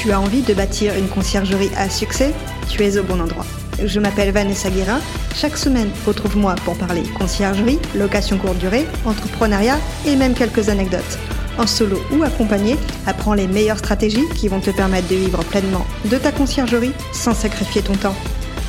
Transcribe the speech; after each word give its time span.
Tu 0.00 0.12
as 0.12 0.18
envie 0.18 0.40
de 0.40 0.54
bâtir 0.54 0.96
une 0.96 1.08
conciergerie 1.08 1.68
à 1.76 1.90
succès 1.90 2.32
Tu 2.70 2.82
es 2.82 2.96
au 2.96 3.02
bon 3.02 3.20
endroit. 3.20 3.44
Je 3.84 4.00
m'appelle 4.00 4.32
Vanessa 4.32 4.70
Guérin. 4.70 4.98
Chaque 5.34 5.58
semaine, 5.58 5.90
retrouve-moi 6.06 6.54
pour 6.64 6.74
parler 6.78 7.02
conciergerie, 7.18 7.78
location 7.94 8.38
courte 8.38 8.56
durée, 8.56 8.86
entrepreneuriat 9.04 9.76
et 10.06 10.16
même 10.16 10.32
quelques 10.32 10.70
anecdotes. 10.70 11.18
En 11.58 11.66
solo 11.66 11.98
ou 12.16 12.22
accompagné, 12.22 12.76
apprends 13.06 13.34
les 13.34 13.46
meilleures 13.46 13.76
stratégies 13.76 14.26
qui 14.36 14.48
vont 14.48 14.60
te 14.60 14.70
permettre 14.70 15.08
de 15.08 15.16
vivre 15.16 15.44
pleinement 15.44 15.84
de 16.10 16.16
ta 16.16 16.32
conciergerie 16.32 16.94
sans 17.12 17.34
sacrifier 17.34 17.82
ton 17.82 17.94
temps. 17.94 18.16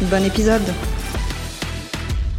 Bon 0.02 0.26
épisode 0.26 0.68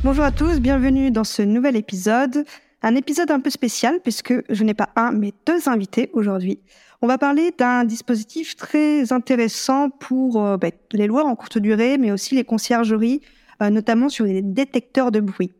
Bonjour 0.05 0.25
à 0.25 0.33
tous, 0.33 0.61
bienvenue 0.61 1.11
dans 1.11 1.25
ce 1.25 1.41
nouvel 1.41 1.77
épisode. 1.77 2.45
Un 2.83 2.95
épisode 2.95 3.31
un 3.31 3.41
peu 3.41 3.49
spécial 3.49 4.01
puisque 4.03 4.35
je 4.51 4.65
n'ai 4.65 4.75
pas 4.75 4.91
un 4.97 5.13
mais 5.13 5.33
deux 5.47 5.67
invités 5.67 6.11
aujourd'hui. 6.13 6.61
On 7.05 7.09
va 7.09 7.19
parler 7.19 7.51
d'un 7.51 7.85
dispositif 7.85 8.55
très 8.55 9.13
intéressant 9.13 9.91
pour 9.91 10.41
euh, 10.41 10.57
ben, 10.57 10.71
les 10.93 11.09
loueurs 11.09 11.27
en 11.27 11.35
courte 11.35 11.59
durée, 11.59 11.99
mais 11.99 12.13
aussi 12.13 12.37
les 12.37 12.45
conciergeries, 12.45 13.21
euh, 13.61 13.71
notamment 13.71 14.09
sur 14.09 14.25
les 14.25 14.41
détecteurs 14.41 15.11
de 15.11 15.19
bruit. 15.19 15.53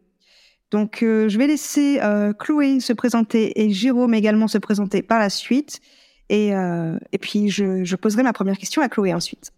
Donc, 0.71 1.03
euh, 1.03 1.29
je 1.29 1.37
vais 1.39 1.49
laisser 1.49 2.01
Chloé 2.39 2.79
se 2.79 2.93
présenter 2.93 3.61
et 3.61 3.71
Jérôme 3.71 4.15
également 4.15 4.47
se 4.47 4.59
présenter 4.59 5.03
par 5.03 5.19
la 5.19 5.29
suite. 5.31 5.81
Et, 6.29 6.51
et 6.51 7.19
puis, 7.19 7.51
je, 7.51 7.85
je 7.85 7.97
poserai 7.97 8.23
ma 8.23 8.33
première 8.33 8.57
question 8.57 8.81
à 8.81 8.89
Chloé 8.89 9.13
ensuite. 9.13 9.53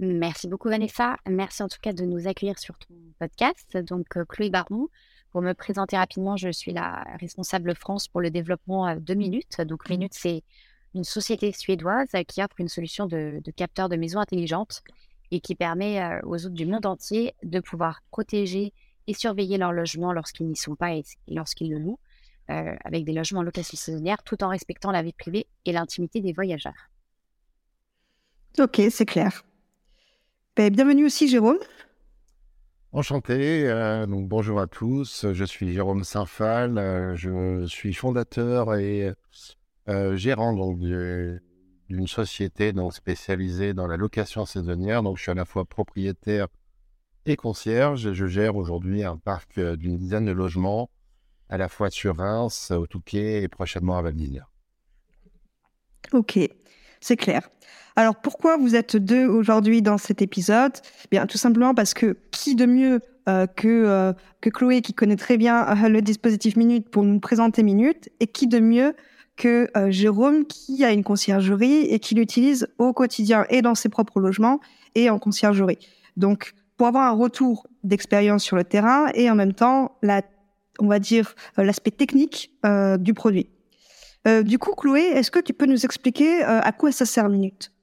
Merci 0.00 0.48
beaucoup 0.48 0.68
Vanessa. 0.68 1.16
Merci 1.28 1.62
en 1.62 1.68
tout 1.68 1.78
cas 1.80 1.92
de 1.92 2.04
nous 2.04 2.26
accueillir 2.26 2.58
sur 2.58 2.76
ton 2.78 2.94
podcast. 3.20 3.76
Donc 3.76 4.06
Chloé 4.28 4.50
Baron, 4.50 4.88
pour 5.34 5.42
me 5.42 5.52
présenter 5.52 5.96
rapidement, 5.96 6.36
je 6.36 6.52
suis 6.52 6.72
la 6.72 7.04
responsable 7.18 7.74
France 7.74 8.06
pour 8.06 8.20
le 8.20 8.30
développement 8.30 8.94
de 8.94 9.14
Minute. 9.14 9.60
Donc, 9.62 9.88
mmh. 9.88 9.92
Minute, 9.92 10.14
c'est 10.14 10.44
une 10.94 11.02
société 11.02 11.50
suédoise 11.50 12.06
qui 12.28 12.40
offre 12.40 12.54
une 12.58 12.68
solution 12.68 13.06
de, 13.06 13.42
capteurs 13.56 13.88
de 13.88 13.96
maisons 13.96 14.20
intelligentes 14.20 14.84
et 15.32 15.40
qui 15.40 15.56
permet 15.56 16.20
aux 16.22 16.46
autres 16.46 16.54
du 16.54 16.66
monde 16.66 16.86
entier 16.86 17.34
de 17.42 17.58
pouvoir 17.58 18.00
protéger 18.12 18.72
et 19.08 19.12
surveiller 19.12 19.58
leur 19.58 19.72
logement 19.72 20.12
lorsqu'ils 20.12 20.46
n'y 20.46 20.54
sont 20.54 20.76
pas 20.76 20.94
et 20.94 21.02
lorsqu'ils 21.26 21.72
le 21.72 21.80
louent, 21.80 21.98
avec 22.46 23.04
des 23.04 23.12
logements 23.12 23.40
en 23.40 23.42
location 23.42 23.76
saisonnière, 23.76 24.22
tout 24.22 24.44
en 24.44 24.48
respectant 24.50 24.92
la 24.92 25.02
vie 25.02 25.14
privée 25.14 25.48
et 25.64 25.72
l'intimité 25.72 26.20
des 26.20 26.32
voyageurs. 26.32 26.90
Ok, 28.60 28.80
c'est 28.88 29.06
clair. 29.06 29.44
Ben, 30.54 30.72
bienvenue 30.72 31.06
aussi, 31.06 31.26
Jérôme. 31.26 31.58
Enchanté, 32.94 33.68
euh, 33.68 34.06
donc 34.06 34.28
bonjour 34.28 34.60
à 34.60 34.68
tous, 34.68 35.26
je 35.32 35.44
suis 35.44 35.72
Jérôme 35.72 36.04
Saint-Phal, 36.04 36.78
euh, 36.78 37.16
je 37.16 37.66
suis 37.66 37.92
fondateur 37.92 38.76
et 38.76 39.12
euh, 39.88 40.14
gérant 40.14 40.52
d'une 40.52 42.06
société 42.06 42.72
donc 42.72 42.94
spécialisée 42.94 43.74
dans 43.74 43.88
la 43.88 43.96
location 43.96 44.46
saisonnière, 44.46 45.02
donc 45.02 45.16
je 45.16 45.22
suis 45.22 45.32
à 45.32 45.34
la 45.34 45.44
fois 45.44 45.64
propriétaire 45.64 46.46
et 47.26 47.34
concierge, 47.34 48.12
je 48.12 48.26
gère 48.26 48.54
aujourd'hui 48.54 49.02
un 49.02 49.16
parc 49.16 49.58
d'une 49.58 49.96
dizaine 49.96 50.26
de 50.26 50.32
logements 50.32 50.88
à 51.48 51.58
la 51.58 51.68
fois 51.68 51.90
sur 51.90 52.18
Reims, 52.18 52.70
au 52.70 52.86
Touquet 52.86 53.42
et 53.42 53.48
prochainement 53.48 53.98
à 53.98 54.02
Valdivielleure. 54.02 54.52
Ok, 56.12 56.38
c'est 57.00 57.16
clair. 57.16 57.42
Alors 57.96 58.16
pourquoi 58.16 58.56
vous 58.56 58.74
êtes 58.74 58.96
deux 58.96 59.26
aujourd'hui 59.26 59.80
dans 59.80 59.98
cet 59.98 60.20
épisode? 60.20 60.72
Bien 61.12 61.26
tout 61.26 61.38
simplement 61.38 61.74
parce 61.74 61.94
que 61.94 62.16
qui 62.32 62.56
de 62.56 62.66
mieux 62.66 63.00
euh, 63.28 63.46
que, 63.46 63.68
euh, 63.68 64.12
que 64.40 64.50
Chloé 64.50 64.82
qui 64.82 64.94
connaît 64.94 65.16
très 65.16 65.36
bien 65.36 65.64
euh, 65.68 65.88
le 65.88 66.02
dispositif 66.02 66.56
Minute 66.56 66.88
pour 66.88 67.04
nous 67.04 67.20
présenter 67.20 67.62
Minute 67.62 68.10
et 68.18 68.26
qui 68.26 68.48
de 68.48 68.58
mieux 68.58 68.94
que 69.36 69.68
Jérôme 69.88 70.44
qui 70.44 70.84
a 70.84 70.92
une 70.92 71.02
conciergerie 71.02 71.86
et 71.86 71.98
qui 71.98 72.14
l'utilise 72.14 72.68
au 72.78 72.92
quotidien 72.92 73.46
et 73.48 73.62
dans 73.62 73.74
ses 73.74 73.88
propres 73.88 74.20
logements 74.20 74.60
et 74.94 75.10
en 75.10 75.18
conciergerie? 75.18 75.78
Donc 76.16 76.52
pour 76.76 76.86
avoir 76.86 77.12
un 77.12 77.16
retour 77.16 77.66
d'expérience 77.82 78.44
sur 78.44 78.54
le 78.56 78.62
terrain 78.62 79.08
et 79.14 79.28
en 79.28 79.34
même 79.34 79.52
temps 79.52 79.96
la 80.02 80.22
on 80.78 80.86
va 80.86 81.00
dire 81.00 81.34
l'aspect 81.56 81.90
technique 81.90 82.52
du 83.00 83.12
produit. 83.12 83.48
du 84.44 84.58
coup, 84.58 84.74
Chloé, 84.76 85.02
est-ce 85.02 85.32
que 85.32 85.40
tu 85.40 85.52
peux 85.52 85.66
nous 85.66 85.84
expliquer 85.84 86.42
à 86.42 86.70
quoi 86.70 86.92
ça 86.92 87.04
sert 87.04 87.28
Minute? 87.28 87.73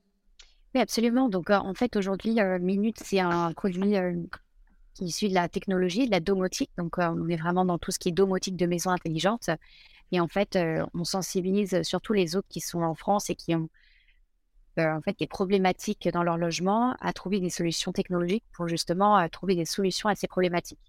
Oui, 0.73 0.81
absolument. 0.81 1.29
Donc, 1.29 1.49
en 1.49 1.73
fait, 1.73 1.95
aujourd'hui, 1.95 2.37
Minute, 2.59 2.97
c'est 3.03 3.19
un 3.19 3.51
produit 3.53 3.95
qui 4.93 5.03
est 5.03 5.07
issu 5.07 5.29
de 5.29 5.33
la 5.33 5.49
technologie, 5.49 6.05
de 6.05 6.11
la 6.11 6.19
domotique. 6.19 6.71
Donc, 6.77 6.97
on 6.97 7.27
est 7.27 7.35
vraiment 7.35 7.65
dans 7.65 7.77
tout 7.77 7.91
ce 7.91 7.99
qui 7.99 8.09
est 8.09 8.13
domotique 8.13 8.55
de 8.55 8.65
maisons 8.65 8.89
intelligentes. 8.91 9.49
Et 10.11 10.19
en 10.19 10.27
fait, 10.27 10.57
on 10.93 11.03
sensibilise 11.03 11.81
surtout 11.83 12.13
les 12.13 12.35
autres 12.35 12.47
qui 12.49 12.59
sont 12.59 12.81
en 12.81 12.95
France 12.95 13.29
et 13.29 13.35
qui 13.35 13.55
ont 13.55 13.69
en 14.77 15.01
fait 15.01 15.19
des 15.19 15.27
problématiques 15.27 16.07
dans 16.13 16.23
leur 16.23 16.37
logement 16.37 16.95
à 17.01 17.11
trouver 17.11 17.39
des 17.41 17.49
solutions 17.49 17.91
technologiques 17.91 18.45
pour 18.53 18.67
justement 18.67 19.27
trouver 19.29 19.55
des 19.55 19.65
solutions 19.65 20.07
à 20.07 20.15
ces 20.15 20.27
problématiques. 20.27 20.79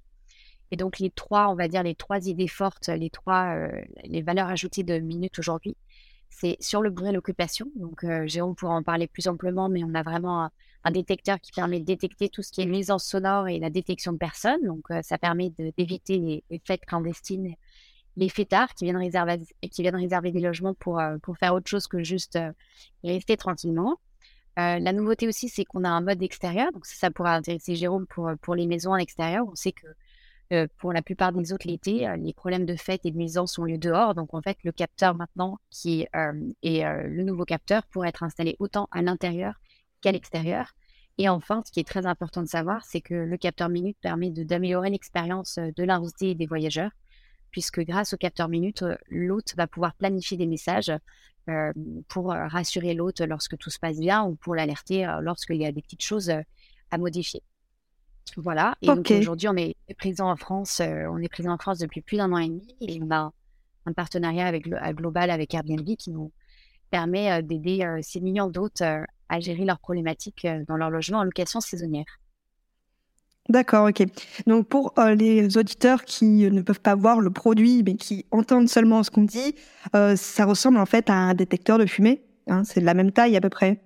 Et 0.71 0.77
donc, 0.77 1.01
les 1.01 1.11
trois, 1.11 1.49
on 1.49 1.55
va 1.55 1.69
dire, 1.69 1.83
les 1.83 1.95
trois 1.95 2.27
idées 2.29 2.49
fortes, 2.49 2.89
les 2.89 3.11
trois, 3.11 3.57
les 4.05 4.23
valeurs 4.23 4.49
ajoutées 4.49 4.85
de 4.85 4.99
Minute 4.99 5.39
aujourd'hui, 5.39 5.77
c'est 6.33 6.57
sur 6.61 6.83
le 6.83 6.91
bruit 6.91 7.11
et 7.11 7.13
l'occupation. 7.13 7.67
Donc, 7.77 8.05
euh, 8.05 8.27
Jérôme 8.27 8.55
pourra 8.55 8.75
en 8.75 8.83
parler 8.83 9.07
plus 9.07 9.29
amplement, 9.29 9.69
mais 9.69 9.85
on 9.85 9.95
a 9.95 10.03
vraiment 10.03 10.51
un, 10.85 10.91
détecteur 10.91 11.41
qui 11.41 11.53
permet 11.53 11.79
de 11.79 11.85
détecter 11.85 12.29
tout 12.29 12.43
ce 12.43 12.51
qui 12.51 12.63
est 12.63 12.67
nuisance 12.67 13.05
sonore 13.05 13.49
et 13.49 13.59
la 13.61 13.71
détection 13.71 14.13
de 14.13 14.19
personnes. 14.19 14.65
Donc, 14.65 14.91
euh, 14.91 15.01
ça 15.03 15.19
permet 15.19 15.51
d'éviter 15.77 16.43
les, 16.51 16.61
fêtes 16.67 16.85
clandestines, 16.87 17.55
les 18.17 18.29
fêtards 18.29 18.75
qui 18.75 18.85
viennent 18.85 18.97
réserver, 18.97 19.39
qui 19.71 19.83
viennent 19.83 19.97
réserver 19.97 20.33
des 20.33 20.41
logements 20.41 20.75
pour, 20.75 20.99
euh, 20.99 21.19
pour 21.19 21.37
faire 21.39 21.55
autre 21.55 21.69
chose 21.69 21.87
que 21.87 22.03
juste 22.03 22.39
rester 23.05 23.37
tranquillement. 23.37 23.99
la 24.57 24.93
nouveauté 24.93 25.29
aussi, 25.29 25.49
c'est 25.49 25.65
qu'on 25.65 25.85
a 25.85 25.89
un 25.91 26.01
mode 26.01 26.23
extérieur. 26.23 26.73
Donc, 26.73 26.87
ça, 26.87 26.95
ça 26.97 27.11
pourra 27.11 27.37
intéresser 27.37 27.77
Jérôme 27.77 28.07
pour, 28.07 28.31
pour 28.41 28.55
les 28.55 28.67
maisons 28.67 28.93
en 28.93 28.97
extérieur. 28.97 29.47
On 29.47 29.55
sait 29.55 29.73
que 29.73 29.87
euh, 30.53 30.67
pour 30.77 30.93
la 30.93 31.01
plupart 31.01 31.33
des 31.33 31.55
autres 31.55 31.67
l'été, 31.67 32.07
euh, 32.07 32.17
les 32.17 32.35
problèmes 32.35 32.67
de 32.67 32.77
fête 32.77 33.07
et 33.07 33.11
de 33.11 33.17
nuisance 33.17 33.59
ont 33.59 33.65
lieu 33.65 33.79
dehors. 33.79 34.15
Donc 34.15 34.35
en 34.35 34.43
fait, 34.43 34.59
le 34.65 34.73
capteur 34.73 35.15
maintenant, 35.15 35.59
qui 35.71 36.07
euh, 36.15 36.33
est 36.63 36.83
le 36.83 37.23
nouveau 37.23 37.45
capteur, 37.45 37.87
pourrait 37.87 38.11
être 38.11 38.23
installé 38.23 38.57
autant 38.59 38.87
à 38.91 39.01
l'intérieur 39.01 39.55
qu'à 40.03 40.13
l'extérieur. 40.13 40.75
Et 41.17 41.29
enfin, 41.29 41.63
ce 41.65 41.73
qui 41.73 41.81
est 41.81 41.89
très 41.89 42.05
important 42.07 42.43
de 42.43 42.49
savoir, 42.49 42.85
c'est 42.85 43.01
que 43.01 43.15
le 43.15 43.37
capteur 43.39 43.69
minute 43.71 43.97
permet 44.01 44.31
d'améliorer 44.31 44.91
l'expérience 44.91 45.59
de 45.59 45.85
l'invité 45.85 46.35
des 46.35 46.47
voyageurs, 46.47 46.91
puisque 47.51 47.81
grâce 47.81 48.13
au 48.13 48.17
capteur 48.17 48.49
minute, 48.49 48.85
l'hôte 49.09 49.55
va 49.57 49.67
pouvoir 49.67 49.95
planifier 49.95 50.37
des 50.37 50.47
messages 50.47 50.93
pour 52.09 52.29
rassurer 52.29 52.95
l'hôte 52.95 53.21
lorsque 53.21 53.59
tout 53.59 53.69
se 53.69 53.79
passe 53.79 53.99
bien 53.99 54.25
ou 54.25 54.37
pour 54.37 54.55
l'alerter 54.55 55.07
lorsqu'il 55.21 55.57
y 55.57 55.67
a 55.67 55.73
des 55.73 55.83
petites 55.83 56.03
choses 56.03 56.33
à 56.91 56.99
modifier. 56.99 57.43
Voilà. 58.37 58.75
Et 58.83 58.89
aujourd'hui, 59.19 59.49
on 59.49 59.57
est 59.57 59.77
présent 59.99 60.31
en 60.31 60.37
France. 60.37 60.81
Euh, 60.81 61.07
on 61.11 61.19
est 61.19 61.29
présent 61.29 61.53
en 61.53 61.59
France 61.59 61.79
depuis 61.79 62.01
plus 62.01 62.17
d'un 62.17 62.33
an 62.33 62.39
et 62.39 62.49
demi 62.49 62.75
et 62.81 63.01
on 63.03 63.11
a 63.11 63.33
un 63.85 63.93
partenariat 63.93 64.47
avec 64.47 64.67
le 64.67 64.79
global 64.93 65.31
avec 65.31 65.55
Airbnb 65.55 65.85
qui 65.99 66.11
nous 66.11 66.33
permet 66.91 67.31
euh, 67.33 67.43
d'aider 67.43 67.87
6 68.01 68.19
euh, 68.19 68.21
millions 68.23 68.49
d'hôtes 68.49 68.83
à 68.83 69.41
gérer 69.41 69.65
leurs 69.65 69.79
problématiques 69.79 70.47
dans 70.69 70.77
leur 70.77 70.91
logement 70.91 71.19
en 71.19 71.25
location 71.25 71.61
saisonnière. 71.61 72.05
D'accord, 73.49 73.89
ok. 73.89 74.05
Donc 74.47 74.69
pour 74.69 74.95
les 75.17 75.59
auditeurs 75.59 76.05
qui 76.05 76.49
ne 76.49 76.63
peuvent 76.63 76.81
pas 76.81 76.95
voir 76.95 77.21
le 77.21 77.31
produit 77.31 77.83
mais 77.83 77.97
qui 77.97 78.25
entendent 78.31 78.69
seulement 78.69 79.03
ce 79.03 79.11
qu'on 79.11 79.25
dit, 79.25 79.57
ça 79.93 80.45
ressemble 80.45 80.79
en 80.79 80.87
fait 80.87 81.11
à 81.11 81.15
un 81.15 81.35
détecteur 81.35 81.79
de 81.79 81.87
fumée. 81.87 82.23
Hein, 82.47 82.63
c'est 82.65 82.81
de 82.81 82.87
la 82.87 82.95
même 82.95 83.11
taille 83.11 83.37
à 83.37 83.41
peu 83.41 83.49
près. 83.49 83.81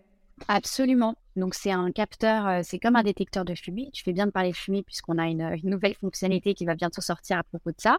Absolument. 0.49 1.15
Donc, 1.37 1.55
c'est 1.55 1.71
un 1.71 1.93
capteur, 1.93 2.47
euh, 2.47 2.61
c'est 2.65 2.79
comme 2.79 2.97
un 2.97 3.03
détecteur 3.03 3.45
de 3.45 3.55
fumée. 3.55 3.91
Tu 3.93 4.03
fais 4.03 4.15
bien 4.15 4.27
de 4.27 4.31
parler 4.31 4.53
de 4.53 4.57
fumée 4.57 4.83
puisqu'on 4.83 5.19
a 5.19 5.27
une, 5.29 5.57
nouvelle 5.65 5.95
fonctionnalité 5.95 6.55
qui 6.55 6.65
va 6.65 6.75
bientôt 6.75 7.03
sortir 7.03 7.39
à 7.39 7.43
propos 7.43 7.71
de 7.71 7.77
ça. 7.79 7.99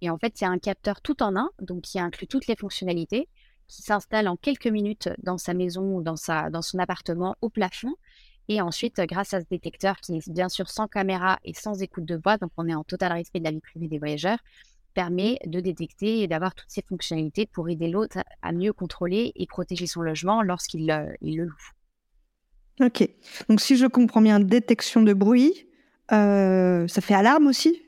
Et 0.00 0.10
en 0.10 0.16
fait, 0.16 0.32
c'est 0.36 0.44
un 0.44 0.58
capteur 0.58 1.00
tout 1.00 1.20
en 1.22 1.36
un, 1.36 1.50
donc 1.60 1.82
qui 1.82 1.98
inclut 1.98 2.28
toutes 2.28 2.46
les 2.46 2.54
fonctionnalités, 2.54 3.28
qui 3.66 3.82
s'installe 3.82 4.28
en 4.28 4.36
quelques 4.36 4.68
minutes 4.68 5.08
dans 5.18 5.38
sa 5.38 5.54
maison 5.54 5.96
ou 5.96 6.02
dans, 6.02 6.14
sa, 6.14 6.50
dans 6.50 6.62
son 6.62 6.78
appartement 6.78 7.34
au 7.40 7.50
plafond. 7.50 7.94
Et 8.46 8.60
ensuite, 8.60 9.00
grâce 9.00 9.34
à 9.34 9.40
ce 9.40 9.46
détecteur 9.50 9.96
qui 9.96 10.16
est 10.16 10.30
bien 10.30 10.48
sûr 10.48 10.70
sans 10.70 10.86
caméra 10.86 11.40
et 11.44 11.54
sans 11.54 11.82
écoute 11.82 12.04
de 12.04 12.16
voix, 12.16 12.38
donc 12.38 12.52
on 12.56 12.68
est 12.68 12.74
en 12.74 12.84
total 12.84 13.12
respect 13.12 13.40
de 13.40 13.44
la 13.44 13.50
vie 13.50 13.60
privée 13.60 13.88
des 13.88 13.98
voyageurs, 13.98 14.38
permet 14.94 15.38
de 15.44 15.60
détecter 15.60 16.22
et 16.22 16.28
d'avoir 16.28 16.54
toutes 16.54 16.70
ces 16.70 16.82
fonctionnalités 16.82 17.46
pour 17.46 17.68
aider 17.68 17.88
l'autre 17.88 18.18
à 18.40 18.52
mieux 18.52 18.72
contrôler 18.72 19.32
et 19.34 19.46
protéger 19.46 19.86
son 19.86 20.00
logement 20.00 20.42
lorsqu'il 20.42 20.90
euh, 20.90 21.12
le 21.20 21.44
loue. 21.44 21.77
Ok. 22.80 23.08
Donc 23.48 23.60
si 23.60 23.76
je 23.76 23.86
comprends 23.86 24.20
bien, 24.20 24.40
détection 24.40 25.02
de 25.02 25.12
bruit, 25.12 25.66
euh, 26.12 26.86
ça 26.88 27.00
fait 27.00 27.14
alarme 27.14 27.46
aussi? 27.46 27.82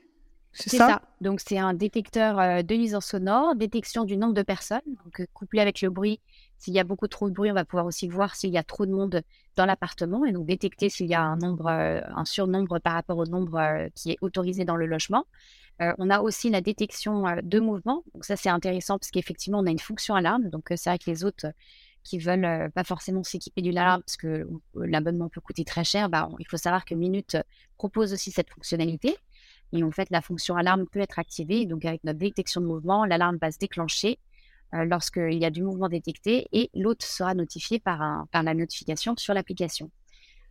C'est 0.53 0.75
ça, 0.75 1.01
Donc 1.21 1.39
c'est 1.39 1.57
un 1.57 1.73
détecteur 1.73 2.37
euh, 2.37 2.61
de 2.61 2.75
nuisance 2.75 3.05
sonore, 3.05 3.55
détection 3.55 4.03
du 4.03 4.17
nombre 4.17 4.33
de 4.33 4.41
personnes, 4.41 4.81
donc 4.85 5.25
couplé 5.31 5.61
avec 5.61 5.81
le 5.81 5.89
bruit. 5.89 6.19
S'il 6.57 6.73
y 6.73 6.79
a 6.79 6.83
beaucoup 6.83 7.07
trop 7.07 7.29
de 7.29 7.33
bruit, 7.33 7.49
on 7.49 7.53
va 7.53 7.63
pouvoir 7.63 7.85
aussi 7.85 8.09
voir 8.09 8.35
s'il 8.35 8.49
y 8.49 8.57
a 8.57 8.63
trop 8.63 8.85
de 8.85 8.91
monde 8.91 9.21
dans 9.55 9.65
l'appartement 9.65 10.25
et 10.25 10.33
donc 10.33 10.45
détecter 10.45 10.89
s'il 10.89 11.07
y 11.07 11.13
a 11.13 11.21
un 11.21 11.37
nombre, 11.37 11.69
un 11.69 12.25
surnombre 12.25 12.79
par 12.81 12.93
rapport 12.93 13.17
au 13.17 13.25
nombre 13.25 13.87
qui 13.95 14.11
est 14.11 14.17
autorisé 14.19 14.65
dans 14.65 14.75
le 14.75 14.87
logement. 14.87 15.25
Euh, 15.81 15.93
on 15.97 16.09
a 16.09 16.21
aussi 16.21 16.49
la 16.49 16.61
détection 16.61 17.27
euh, 17.27 17.37
de 17.41 17.59
mouvement. 17.59 18.03
Donc 18.13 18.25
ça, 18.25 18.35
c'est 18.35 18.49
intéressant 18.49 18.99
parce 18.99 19.09
qu'effectivement, 19.11 19.59
on 19.59 19.65
a 19.65 19.71
une 19.71 19.79
fonction 19.79 20.15
alarme. 20.15 20.49
Donc 20.49 20.71
euh, 20.71 20.75
c'est 20.77 20.89
vrai 20.89 20.99
que 20.99 21.09
les 21.09 21.23
autres 21.23 21.47
qui 22.03 22.17
veulent 22.19 22.71
pas 22.71 22.83
forcément 22.83 23.23
s'équiper 23.23 23.61
d'une 23.61 23.77
alarme 23.77 24.01
parce 24.01 24.17
que 24.17 24.47
l'abonnement 24.75 25.29
peut 25.29 25.41
coûter 25.41 25.63
très 25.63 25.83
cher, 25.83 26.09
bah, 26.09 26.29
il 26.39 26.47
faut 26.47 26.57
savoir 26.57 26.85
que 26.85 26.95
Minute 26.95 27.37
propose 27.77 28.13
aussi 28.13 28.31
cette 28.31 28.49
fonctionnalité. 28.49 29.15
Et 29.73 29.83
en 29.83 29.91
fait, 29.91 30.09
la 30.09 30.21
fonction 30.21 30.55
alarme 30.55 30.85
peut 30.91 30.99
être 30.99 31.19
activée. 31.19 31.65
Donc, 31.65 31.85
avec 31.85 32.03
notre 32.03 32.19
détection 32.19 32.59
de 32.59 32.65
mouvement, 32.65 33.05
l'alarme 33.05 33.37
va 33.41 33.51
se 33.51 33.57
déclencher 33.57 34.19
lorsqu'il 34.73 35.37
y 35.37 35.45
a 35.45 35.49
du 35.49 35.63
mouvement 35.63 35.89
détecté 35.89 36.47
et 36.51 36.69
l'hôte 36.73 37.03
sera 37.03 37.33
notifié 37.33 37.79
par, 37.79 38.01
un, 38.01 38.27
par 38.31 38.43
la 38.43 38.53
notification 38.53 39.15
sur 39.17 39.33
l'application. 39.33 39.91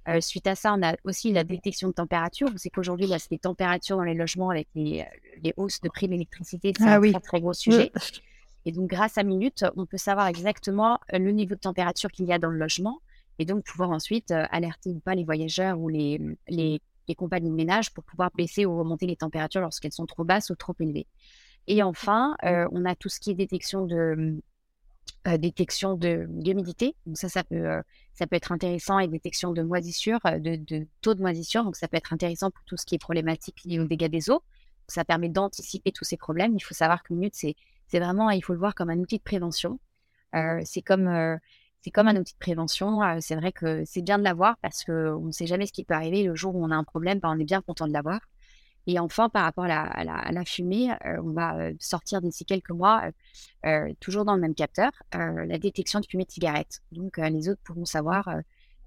Euh, 0.08 0.20
suite 0.20 0.46
à 0.46 0.54
ça, 0.54 0.74
on 0.74 0.82
a 0.82 0.96
aussi 1.04 1.32
la 1.32 1.44
détection 1.44 1.88
de 1.88 1.92
température. 1.92 2.48
Vous 2.50 2.58
savez 2.58 2.70
qu'aujourd'hui, 2.70 3.06
là, 3.06 3.18
c'est 3.18 3.30
les 3.30 3.38
températures 3.38 3.96
dans 3.96 4.02
les 4.02 4.14
logements 4.14 4.50
avec 4.50 4.68
les, 4.74 5.04
les 5.42 5.52
hausses 5.56 5.80
de 5.80 5.88
prix 5.88 6.06
de 6.06 6.12
l'électricité. 6.12 6.72
C'est 6.76 6.84
ah 6.84 6.96
un 6.96 7.00
très, 7.00 7.20
très 7.20 7.40
gros 7.40 7.52
sujet. 7.52 7.92
Et 8.66 8.72
donc, 8.72 8.88
grâce 8.88 9.18
à 9.18 9.22
Minute, 9.22 9.64
on 9.76 9.86
peut 9.86 9.96
savoir 9.96 10.26
exactement 10.26 10.98
euh, 11.12 11.18
le 11.18 11.32
niveau 11.32 11.54
de 11.54 11.60
température 11.60 12.10
qu'il 12.10 12.26
y 12.26 12.32
a 12.32 12.38
dans 12.38 12.50
le 12.50 12.58
logement 12.58 13.00
et 13.38 13.44
donc 13.44 13.64
pouvoir 13.64 13.90
ensuite 13.90 14.30
euh, 14.32 14.44
alerter 14.50 14.90
ou 14.90 15.00
pas 15.00 15.14
les 15.14 15.24
voyageurs 15.24 15.78
ou 15.78 15.88
les, 15.88 16.20
les, 16.48 16.80
les, 17.08 17.14
compagnies 17.14 17.50
de 17.50 17.54
ménage 17.54 17.92
pour 17.94 18.04
pouvoir 18.04 18.30
baisser 18.36 18.66
ou 18.66 18.78
remonter 18.78 19.06
les 19.06 19.16
températures 19.16 19.62
lorsqu'elles 19.62 19.92
sont 19.92 20.06
trop 20.06 20.24
basses 20.24 20.50
ou 20.50 20.54
trop 20.56 20.74
élevées. 20.78 21.06
Et 21.66 21.82
enfin, 21.82 22.36
on 22.42 22.84
a 22.84 22.96
tout 22.96 23.08
ce 23.08 23.20
qui 23.20 23.30
est 23.30 23.34
détection 23.34 23.86
de, 23.86 24.40
euh, 25.28 25.36
détection 25.36 25.96
de 25.96 26.24
d'humidité. 26.30 26.94
Donc 27.04 27.18
ça, 27.18 27.28
ça 27.28 27.44
peut, 27.44 27.56
euh, 27.56 27.82
ça 28.14 28.26
peut 28.26 28.36
être 28.36 28.52
intéressant 28.52 28.98
et 28.98 29.06
détection 29.06 29.52
de 29.52 29.60
moisissure, 29.60 30.18
euh, 30.24 30.38
de, 30.38 30.56
de, 30.56 30.86
taux 31.02 31.12
de 31.12 31.20
moisissure. 31.20 31.62
Donc 31.62 31.76
ça 31.76 31.88
peut 31.88 31.98
être 31.98 32.14
intéressant 32.14 32.50
pour 32.50 32.64
tout 32.64 32.78
ce 32.78 32.86
qui 32.86 32.94
est 32.94 32.98
problématique 32.98 33.62
lié 33.66 33.78
aux 33.80 33.84
dégâts 33.84 34.08
des 34.08 34.30
eaux. 34.30 34.42
ça 34.88 35.04
permet 35.04 35.28
d'anticiper 35.28 35.92
tous 35.92 36.04
ces 36.04 36.16
problèmes. 36.16 36.54
Il 36.56 36.60
faut 36.60 36.72
savoir 36.72 37.02
que 37.02 37.12
Minute, 37.12 37.34
c'est, 37.36 37.54
c'est 37.90 38.00
vraiment, 38.00 38.30
il 38.30 38.42
faut 38.42 38.52
le 38.52 38.58
voir 38.58 38.74
comme 38.74 38.90
un 38.90 38.98
outil 38.98 39.18
de 39.18 39.22
prévention. 39.22 39.78
c'est 40.64 40.82
comme, 40.82 41.38
c'est 41.82 41.90
comme 41.90 42.08
un 42.08 42.16
outil 42.16 42.34
de 42.34 42.38
prévention. 42.38 43.00
c'est 43.20 43.36
vrai 43.36 43.52
que 43.52 43.84
c'est 43.84 44.02
bien 44.02 44.18
de 44.18 44.24
l'avoir 44.24 44.56
parce 44.58 44.84
qu'on 44.84 45.26
ne 45.26 45.32
sait 45.32 45.46
jamais 45.46 45.66
ce 45.66 45.72
qui 45.72 45.84
peut 45.84 45.94
arriver. 45.94 46.22
Le 46.22 46.34
jour 46.34 46.54
où 46.54 46.64
on 46.64 46.70
a 46.70 46.76
un 46.76 46.84
problème, 46.84 47.18
ben, 47.20 47.30
on 47.34 47.38
est 47.38 47.44
bien 47.44 47.62
content 47.62 47.86
de 47.86 47.92
l'avoir. 47.92 48.20
Et 48.86 48.98
enfin, 48.98 49.28
par 49.28 49.44
rapport 49.44 49.64
à 49.64 50.04
la, 50.04 50.44
fumée, 50.44 50.90
euh, 51.04 51.20
on 51.22 51.32
va 51.32 51.56
euh, 51.56 51.74
sortir 51.78 52.20
d'ici 52.20 52.44
quelques 52.44 52.70
mois, 52.70 53.10
euh, 53.66 53.92
toujours 54.00 54.24
dans 54.24 54.34
le 54.34 54.40
même 54.40 54.54
capteur, 54.54 54.90
la 55.12 55.58
détection 55.58 56.00
de 56.00 56.06
fumée 56.06 56.24
de 56.24 56.30
cigarette. 56.30 56.80
Donc, 56.92 57.18
les 57.18 57.48
autres 57.48 57.60
pourront 57.62 57.84
savoir 57.84 58.28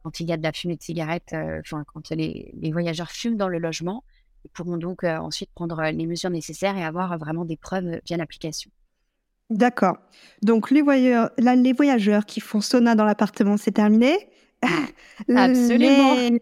quand 0.03 0.19
il 0.19 0.27
y 0.27 0.33
a 0.33 0.37
de 0.37 0.43
la 0.43 0.51
fumée 0.51 0.75
de 0.75 0.83
cigarette, 0.83 1.33
enfin, 1.33 1.83
quand 1.93 2.09
les, 2.11 2.51
voyageurs 2.71 3.11
fument 3.11 3.37
dans 3.37 3.47
le 3.47 3.59
logement, 3.59 4.03
ils 4.45 4.49
pourront 4.49 4.77
donc 4.77 5.03
ensuite 5.03 5.51
prendre 5.53 5.81
les 5.81 6.05
mesures 6.05 6.29
nécessaires 6.29 6.75
et 6.75 6.83
avoir 6.83 7.17
vraiment 7.17 7.45
des 7.45 7.57
preuves 7.57 8.01
via 8.05 8.17
l'application. 8.17 8.71
D'accord. 9.53 9.97
Donc, 10.41 10.71
les 10.71 10.81
voyageurs, 10.81 11.29
les 11.37 11.73
voyageurs 11.73 12.25
qui 12.25 12.39
font 12.39 12.61
sauna 12.61 12.95
dans 12.95 13.05
l'appartement, 13.05 13.57
c'est 13.57 13.71
terminé? 13.71 14.17
Absolument 15.35 16.37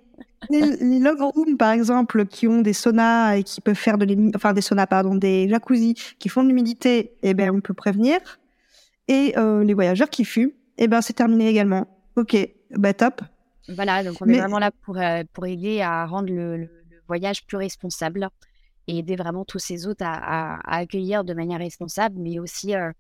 les, 0.50 0.78
les 0.78 1.00
log 1.00 1.20
rooms, 1.20 1.58
par 1.58 1.72
exemple, 1.72 2.26
qui 2.26 2.48
ont 2.48 2.62
des 2.62 2.74
saunas 2.74 3.36
et 3.36 3.44
qui 3.44 3.62
peuvent 3.62 3.76
faire 3.76 3.98
de 3.98 4.06
l'humidité, 4.06 4.36
enfin 4.36 4.54
des 4.54 4.62
saunas, 4.62 4.88
pardon, 4.88 5.16
des 5.16 5.48
jacuzzi 5.50 5.96
qui 6.20 6.30
font 6.30 6.44
de 6.44 6.48
l'humidité, 6.48 7.14
eh 7.22 7.34
ben, 7.34 7.52
on 7.52 7.62
peut 7.62 7.74
prévenir. 7.74 8.20
Et 9.08 9.34
euh, 9.38 9.64
les 9.64 9.74
voyageurs 9.74 10.10
qui 10.10 10.26
fument, 10.26 10.52
eh 10.78 10.88
ben, 10.88 11.02
c'est 11.02 11.14
terminé 11.14 11.48
également. 11.48 11.88
Ok, 12.16 12.36
bah 12.72 12.94
top. 12.94 13.22
Voilà, 13.70 14.04
donc 14.04 14.18
on 14.22 14.28
est 14.28 14.40
vraiment 14.40 14.60
là 14.60 14.72
pour, 14.84 14.98
euh, 14.98 15.24
pour 15.34 15.46
aider 15.46 15.82
à 15.82 16.06
rendre 16.06 16.34
le, 16.34 16.58
le, 16.58 16.70
voyage 17.08 17.46
plus 17.46 17.58
responsable 17.58 18.30
et 18.88 19.00
aider 19.00 19.16
vraiment 19.16 19.46
tous 19.46 19.60
ces 19.60 19.88
hôtes 19.88 20.02
à, 20.02 20.60
accueillir 20.66 21.24
de 21.24 21.34
manière 21.34 21.60
responsable, 21.60 22.16
mais 22.20 22.40
aussi 22.40 22.76
euh, 22.76 22.92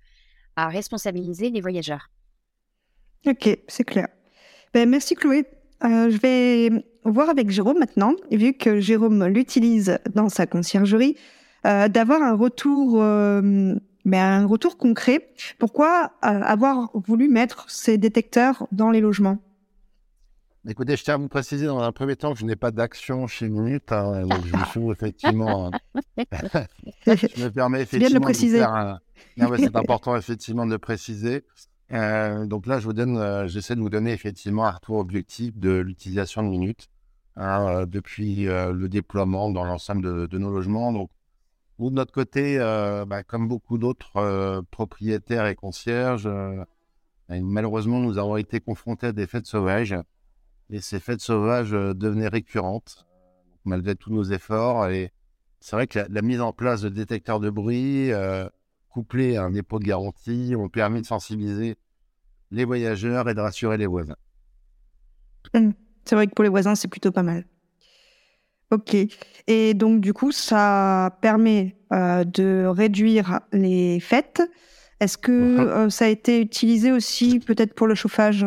à 0.55 0.67
responsabiliser 0.67 1.49
les 1.49 1.61
voyageurs. 1.61 2.09
Ok, 3.25 3.49
c'est 3.67 3.83
clair. 3.83 4.07
Ben, 4.73 4.89
merci 4.89 5.15
Chloé. 5.15 5.45
Euh, 5.83 6.09
je 6.09 6.17
vais 6.17 6.85
voir 7.03 7.29
avec 7.29 7.49
Jérôme 7.49 7.79
maintenant, 7.79 8.13
vu 8.31 8.53
que 8.53 8.79
Jérôme 8.79 9.25
l'utilise 9.25 9.99
dans 10.13 10.29
sa 10.29 10.45
conciergerie, 10.45 11.17
euh, 11.65 11.87
d'avoir 11.87 12.21
un 12.21 12.33
retour, 12.33 13.01
euh, 13.01 13.75
mais 14.05 14.19
un 14.19 14.45
retour 14.45 14.77
concret. 14.77 15.29
Pourquoi 15.59 16.11
avoir 16.21 16.89
voulu 16.93 17.29
mettre 17.29 17.65
ces 17.69 17.97
détecteurs 17.97 18.67
dans 18.71 18.91
les 18.91 19.01
logements? 19.01 19.39
Écoutez, 20.67 20.95
je 20.95 21.03
tiens 21.03 21.15
à 21.15 21.17
vous 21.17 21.27
préciser 21.27 21.65
dans 21.65 21.79
un 21.79 21.91
premier 21.91 22.15
temps 22.15 22.33
que 22.33 22.39
je 22.39 22.45
n'ai 22.45 22.55
pas 22.55 22.69
d'action 22.69 23.25
chez 23.25 23.49
Minute, 23.49 23.91
hein, 23.91 24.27
donc 24.27 24.45
je 24.45 24.55
me 24.55 24.65
suis 24.65 24.91
effectivement. 24.91 25.71
je 26.15 27.43
me 27.43 27.49
permets 27.49 27.81
effectivement. 27.81 28.09
de 28.09 28.13
le 28.13 28.19
préciser. 28.19 28.63
c'est 29.37 29.75
important 29.75 30.15
effectivement 30.15 30.67
de 30.67 30.71
le 30.71 30.77
préciser. 30.77 31.43
Euh, 31.93 32.45
donc 32.45 32.67
là, 32.67 32.79
je 32.79 32.85
vous 32.85 32.93
donne, 32.93 33.17
euh, 33.17 33.47
j'essaie 33.47 33.75
de 33.75 33.81
vous 33.81 33.89
donner 33.89 34.13
effectivement 34.13 34.65
un 34.65 34.71
retour 34.71 34.97
objectif 34.97 35.57
de 35.57 35.71
l'utilisation 35.71 36.43
de 36.43 36.49
Minute 36.49 36.89
hein, 37.35 37.67
euh, 37.67 37.85
depuis 37.87 38.45
le 38.45 38.87
déploiement 38.87 39.49
dans 39.49 39.65
l'ensemble 39.65 40.27
de, 40.27 40.37
nos 40.37 40.51
logements. 40.51 40.93
Donc, 40.93 41.09
nous, 41.79 41.89
de 41.89 41.95
notre 41.95 42.13
côté, 42.13 42.59
bah, 43.07 43.23
comme 43.23 43.47
beaucoup 43.47 43.79
d'autres 43.79 44.61
propriétaires 44.69 45.47
et 45.47 45.55
concierges, 45.55 46.29
malheureusement, 47.29 47.99
nous 47.99 48.19
avons 48.19 48.37
été 48.37 48.59
confrontés 48.59 49.07
à 49.07 49.11
des 49.11 49.25
fêtes 49.25 49.47
sauvages. 49.47 49.95
Et 50.71 50.81
ces 50.81 50.99
fêtes 50.99 51.21
sauvages 51.21 51.71
devenaient 51.71 52.27
récurrentes, 52.27 53.05
malgré 53.65 53.95
tous 53.95 54.11
nos 54.13 54.23
efforts. 54.23 54.87
Et 54.87 55.11
c'est 55.59 55.75
vrai 55.75 55.87
que 55.87 55.99
la, 55.99 56.07
la, 56.09 56.21
mise 56.21 56.41
en 56.41 56.53
place 56.53 56.81
de 56.81 56.89
détecteurs 56.89 57.39
de 57.39 57.49
bruit, 57.49 58.09
couplé 58.89 59.37
à 59.37 59.43
un 59.43 59.51
dépôt 59.51 59.79
de 59.79 59.85
garantie, 59.85 60.55
ont 60.57 60.69
permis 60.69 61.01
de 61.01 61.05
sensibiliser 61.05 61.77
les 62.51 62.65
voyageurs 62.65 63.29
et 63.29 63.33
de 63.33 63.41
rassurer 63.41 63.77
les 63.77 63.87
voisins. 63.87 64.15
Mmh. 65.53 65.71
C'est 66.05 66.15
vrai 66.15 66.27
que 66.27 66.33
pour 66.33 66.43
les 66.43 66.49
voisins, 66.49 66.75
c'est 66.75 66.87
plutôt 66.87 67.11
pas 67.11 67.23
mal. 67.23 67.45
Ok. 68.71 68.95
Et 69.47 69.73
donc, 69.73 70.01
du 70.01 70.13
coup, 70.13 70.31
ça 70.31 71.17
permet 71.21 71.75
euh, 71.91 72.23
de 72.23 72.65
réduire 72.65 73.41
les 73.51 73.99
fêtes. 73.99 74.41
Est-ce 74.99 75.17
que 75.17 75.31
euh, 75.31 75.89
ça 75.89 76.05
a 76.05 76.07
été 76.07 76.41
utilisé 76.41 76.91
aussi 76.91 77.39
peut-être 77.39 77.73
pour 77.73 77.87
le 77.87 77.95
chauffage? 77.95 78.45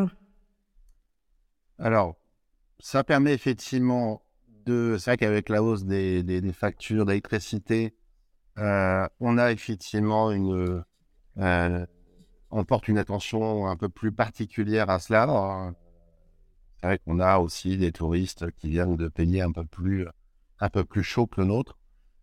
Alors, 1.79 2.17
ça 2.79 3.05
permet 3.05 3.33
effectivement 3.33 4.23
de. 4.67 4.97
C'est 4.99 5.11
vrai 5.11 5.17
qu'avec 5.17 5.49
la 5.49 5.63
hausse 5.63 5.85
des, 5.85 6.23
des 6.23 6.53
factures 6.53 7.05
d'électricité, 7.05 7.95
euh, 8.59 9.07
on 9.21 9.39
a 9.39 9.51
effectivement 9.53 10.31
une, 10.31 10.85
euh, 11.39 11.87
on 12.51 12.65
porte 12.65 12.89
une 12.89 12.99
attention 12.99 13.67
un 13.67 13.77
peu 13.77 13.89
plus 13.89 14.13
particulière 14.13 14.91
à 14.91 14.99
cela. 14.99 15.73
C'est 16.81 16.87
vrai 16.87 16.99
qu'on 16.99 17.19
a 17.19 17.39
aussi 17.39 17.77
des 17.77 17.93
touristes 17.93 18.51
qui 18.53 18.71
viennent 18.71 18.97
de 18.97 19.09
pays 19.09 19.41
un 19.41 19.51
peu 19.51 19.65
plus, 19.65 20.07
un 20.61 20.69
peu 20.69 20.85
plus 20.85 21.03
chaud 21.03 21.27
que 21.27 21.41
le 21.41 21.49
nôtre, 21.49 21.79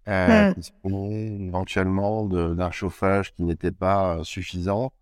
euh, 0.08 0.54
éventuellement 0.84 2.26
d'un 2.26 2.72
chauffage 2.72 3.34
qui 3.34 3.44
n'était 3.44 3.72
pas 3.72 4.24
suffisant. 4.24 4.94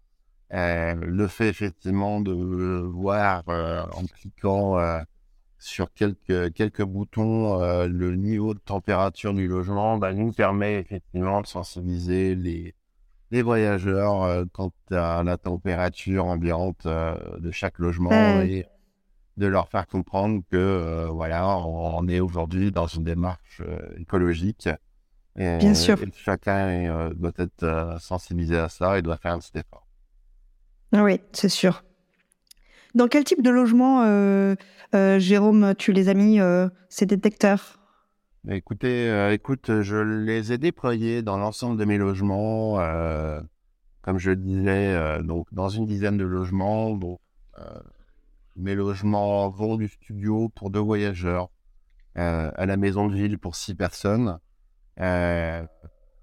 Le 0.51 1.27
fait 1.27 1.49
effectivement 1.49 2.21
de 2.21 2.31
voir 2.31 3.43
en 3.47 4.05
cliquant 4.05 4.77
sur 5.59 5.93
quelques, 5.93 6.53
quelques 6.53 6.83
boutons, 6.83 7.61
euh, 7.61 7.87
le 7.87 8.15
niveau 8.15 8.53
de 8.53 8.59
température 8.59 9.33
du 9.33 9.47
logement 9.47 9.97
bah, 9.97 10.13
nous 10.13 10.31
permet 10.31 10.79
effectivement 10.79 11.41
de 11.41 11.47
sensibiliser 11.47 12.33
les, 12.33 12.73
les 13.31 13.41
voyageurs 13.41 14.23
euh, 14.23 14.45
quant 14.53 14.71
à 14.89 15.21
la 15.23 15.37
température 15.37 16.25
ambiante 16.25 16.85
euh, 16.85 17.15
de 17.39 17.51
chaque 17.51 17.77
logement 17.77 18.41
et 18.41 18.65
de 19.35 19.47
leur 19.47 19.67
faire 19.69 19.85
comprendre 19.87 20.41
que 20.49 21.07
voilà, 21.11 21.57
on, 21.59 22.07
est 22.09 22.19
aujourd'hui 22.19 22.71
dans 22.71 22.87
une 22.87 23.05
démarche 23.05 23.61
écologique. 23.97 24.67
Et, 25.37 25.57
Bien 25.59 25.73
sûr. 25.73 25.97
chacun 26.13 27.09
doit 27.11 27.31
être 27.37 27.97
sensibilisé 28.01 28.57
à 28.57 28.67
ça 28.67 28.99
et 28.99 29.01
doit 29.01 29.15
faire 29.15 29.31
un 29.31 29.39
petit 29.39 29.57
effort. 29.57 29.88
Oui, 30.93 31.19
c'est 31.33 31.49
sûr. 31.49 31.83
Dans 32.95 33.07
quel 33.07 33.23
type 33.23 33.43
de 33.43 33.49
logement, 33.49 34.03
euh, 34.03 34.55
euh, 34.95 35.19
Jérôme, 35.19 35.75
tu 35.77 35.91
les 35.91 36.09
as 36.09 36.15
mis, 36.15 36.39
euh, 36.39 36.67
ces 36.89 37.05
détecteurs? 37.05 37.79
Écoutez, 38.49 39.31
écoute, 39.33 39.81
je 39.81 39.97
les 39.97 40.53
ai 40.53 40.57
déployés 40.57 41.21
dans 41.21 41.37
l'ensemble 41.37 41.77
de 41.77 41.85
mes 41.85 41.97
logements, 41.97 42.77
comme 44.01 44.17
je 44.17 44.31
le 44.31 44.37
disais, 44.37 45.21
donc 45.23 45.53
dans 45.53 45.67
une 45.67 45.85
dizaine 45.85 46.17
de 46.17 46.23
logements. 46.23 46.97
Mes 48.55 48.75
logements 48.75 49.49
vont 49.49 49.75
du 49.75 49.89
studio 49.89 50.49
pour 50.55 50.69
deux 50.69 50.79
voyageurs, 50.79 51.49
à 52.15 52.65
la 52.65 52.77
maison 52.77 53.07
de 53.07 53.13
ville 53.13 53.37
pour 53.37 53.57
six 53.57 53.75
personnes. 53.75 54.39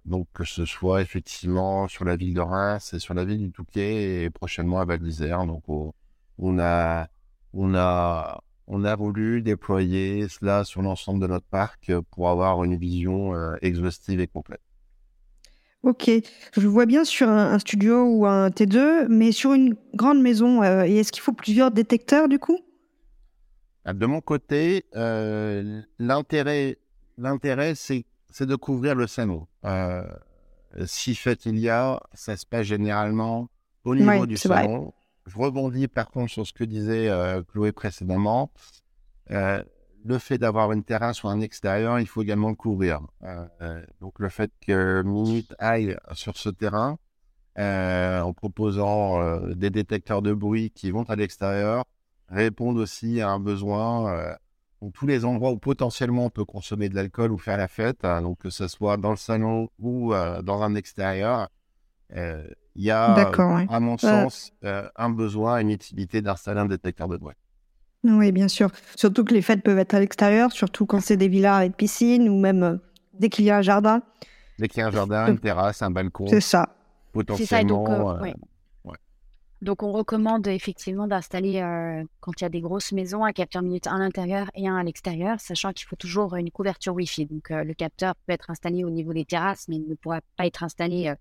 Donc 0.07 0.29
que 0.33 0.45
ce 0.45 0.65
soit 0.65 1.03
effectivement 1.03 1.89
sur 1.89 2.05
la 2.05 2.17
ville 2.17 2.35
de 2.35 2.41
Reims 2.41 2.95
et 2.95 2.99
sur 2.99 3.15
la 3.15 3.25
ville 3.25 3.39
du 3.39 3.51
Touquet 3.51 4.25
et 4.25 4.31
prochainement 4.31 4.79
à 4.81 4.85
Val 4.85 5.01
d'Isère, 5.01 5.47
donc 5.47 5.65
on 5.69 6.59
a, 6.59 7.09
on 7.53 7.75
a, 7.75 8.41
on 8.69 8.85
a 8.85 8.97
voulu 8.97 9.43
déployer 9.43 10.29
cela 10.29 10.65
sur 10.65 10.83
l'ensemble 10.83 11.21
de 11.21 11.27
notre 11.27 11.47
parc 11.47 11.93
pour 12.11 12.29
avoir 12.29 12.63
une 12.65 12.77
vision 12.77 13.35
euh, 13.35 13.57
exhaustive 13.63 14.21
et 14.21 14.27
complète. 14.27 14.61
Ok, 15.83 16.11
je 16.57 16.67
vois 16.67 16.87
bien 16.87 17.05
sur 17.05 17.29
un, 17.29 17.59
studio 17.61 18.05
ou 18.05 18.27
un 18.27 18.49
T2, 18.49 19.07
mais 19.09 19.31
sur 19.31 19.53
une 19.53 19.77
grande 19.95 20.21
maison, 20.21 20.63
euh, 20.63 20.83
est-ce 20.83 21.13
qu'il 21.13 21.23
faut 21.23 21.33
plusieurs 21.33 21.71
détecteurs 21.71 22.29
du 22.29 22.41
coup? 22.41 22.59
Ah, 23.85 23.93
De 23.93 24.05
mon 24.07 24.21
côté, 24.21 24.85
euh, 24.97 25.81
l'intérêt, 26.01 26.79
l'intérêt, 27.19 27.75
c'est, 27.77 28.05
c'est 28.31 28.47
de 28.47 28.57
couvrir 28.57 28.95
le 28.95 29.07
salon. 29.07 29.47
Euh, 29.65 30.05
si 30.85 31.15
fait 31.15 31.47
il 31.47 31.59
y 31.59 31.69
a, 31.69 32.01
ça 32.13 32.37
se 32.37 32.47
passe 32.47 32.67
généralement 32.67 33.49
au 33.85 33.95
niveau 33.95 34.27
du 34.27 34.37
salon. 34.37 34.93
Je 35.27 35.37
rebondis 35.37 35.89
par 35.89 36.09
contre 36.09 36.31
sur 36.31 36.47
ce 36.47 36.53
que 36.53 36.65
disait 36.65 37.11
Chloé 37.49 37.73
précédemment 37.73 38.53
le 40.07 40.19
fait 40.19 40.39
d'avoir 40.39 40.73
une 40.73 40.85
terrasse 40.85 41.23
ou 41.25 41.29
un 41.29 41.41
extérieur, 41.41 41.99
il 41.99 42.07
faut 42.07 42.23
également 42.23 42.49
le 42.49 42.55
couvrir. 42.55 43.01
Euh, 43.25 43.83
donc 44.01 44.19
le 44.19 44.29
fait 44.29 44.53
que 44.67 45.03
Minute 45.03 45.55
aille 45.59 45.97
sur 46.13 46.37
ce 46.37 46.49
terrain 46.49 46.99
euh, 47.59 48.21
en 48.21 48.33
proposant 48.33 49.21
euh, 49.21 49.55
des 49.55 49.71
détecteurs 49.71 50.23
de 50.23 50.33
bruit 50.33 50.71
qui 50.71 50.91
vont 50.91 51.05
à 51.05 51.17
l'extérieur 51.17 51.85
répondent 52.29 52.79
aussi 52.79 53.21
à 53.21 53.31
un 53.31 53.41
besoin. 53.41 54.37
Donc 54.83 54.93
tous 54.93 55.07
les 55.07 55.25
endroits 55.25 55.51
où 55.51 55.59
potentiellement 55.59 56.27
on 56.27 56.31
peut 56.31 56.45
consommer 56.45 56.89
de 56.89 56.95
l'alcool 56.95 57.33
ou 57.33 57.39
faire 57.39 57.57
la 57.57 57.69
fête, 57.69 58.05
hein, 58.05 58.23
donc 58.23 58.39
que 58.39 58.51
ce 58.51 58.69
soit 58.69 58.97
dans 58.97 59.11
le 59.11 59.17
salon 59.17 59.69
ou 59.79 60.13
dans 60.43 60.63
un 60.63 60.75
extérieur, 60.75 61.49
il 62.15 62.55
y 62.77 62.91
a, 62.91 63.15
à 63.15 63.81
mon 63.81 63.99
sens, 63.99 64.53
un 64.63 65.11
besoin, 65.11 65.59
une 65.59 65.71
utilité 65.71 66.23
d'installer 66.23 66.61
un 66.61 66.67
détecteur 66.67 67.09
de 67.09 67.17
bruit. 67.17 67.35
Oui, 68.05 68.33
bien 68.33 68.49
sûr. 68.49 68.71
Surtout 68.95 69.25
que 69.25 69.35
les 69.35 69.43
fêtes 69.43 69.63
peuvent 69.63 69.79
être 69.79 69.95
à 69.95 70.01
l'extérieur, 70.01 70.53
surtout 70.53 70.87
quand 70.87 71.01
c'est 71.01 71.17
des 71.17 71.29
villas 71.29 71.57
avec 71.57 71.77
piscine 71.77 72.29
ou 72.29 72.39
même 72.39 72.63
euh, 72.63 72.77
dès 73.19 73.29
qu'il 73.29 73.45
y 73.45 73.51
a 73.51 73.57
un 73.59 73.63
jardin. 73.63 74.03
Dès 74.59 74.69
qu'il 74.69 74.81
y 74.81 74.83
a 74.83 74.87
un 74.87 74.93
jardin, 74.93 75.27
une 75.27 75.39
terrasse, 75.39 75.83
un 75.83 75.91
balcon. 75.91 76.27
C'est 76.29 76.41
ça. 76.41 76.77
Potentiellement. 77.13 77.87
Ça, 77.87 77.93
donc, 77.93 78.27
euh, 78.27 78.33
donc, 79.63 79.83
on 79.83 79.91
recommande 79.93 80.47
effectivement 80.49 81.07
d'installer, 81.07 81.63
euh, 81.63 82.05
quand 82.21 82.33
il 82.41 82.45
y 82.45 82.47
a 82.47 82.51
des 82.51 82.61
grosses 82.61 82.93
maisons, 82.93 83.25
un 83.25 83.33
capteur 83.33 83.63
minute 83.63 83.87
à 83.87 83.97
l'intérieur 83.97 84.51
et 84.55 84.69
un 84.69 84.77
à 84.77 84.83
l'extérieur, 84.83 85.41
sachant 85.41 85.73
qu'il 85.73 85.87
faut 85.87 85.97
toujours 85.97 86.37
une 86.37 86.51
couverture 86.51 86.95
Wi-Fi. 86.95 87.27
Donc 87.27 87.49
le 87.51 87.73
capteur 87.75 88.15
peut 88.27 88.33
être 88.33 88.51
installé 88.51 88.85
au 88.85 88.91
niveau 88.91 89.13
des 89.13 89.25
terrasses, 89.25 89.67
mais 89.69 89.77
il 89.77 89.89
ne 89.89 89.95
pourra 89.95 90.21
pas 90.37 90.47
être 90.47 90.63
installé, 90.63 91.15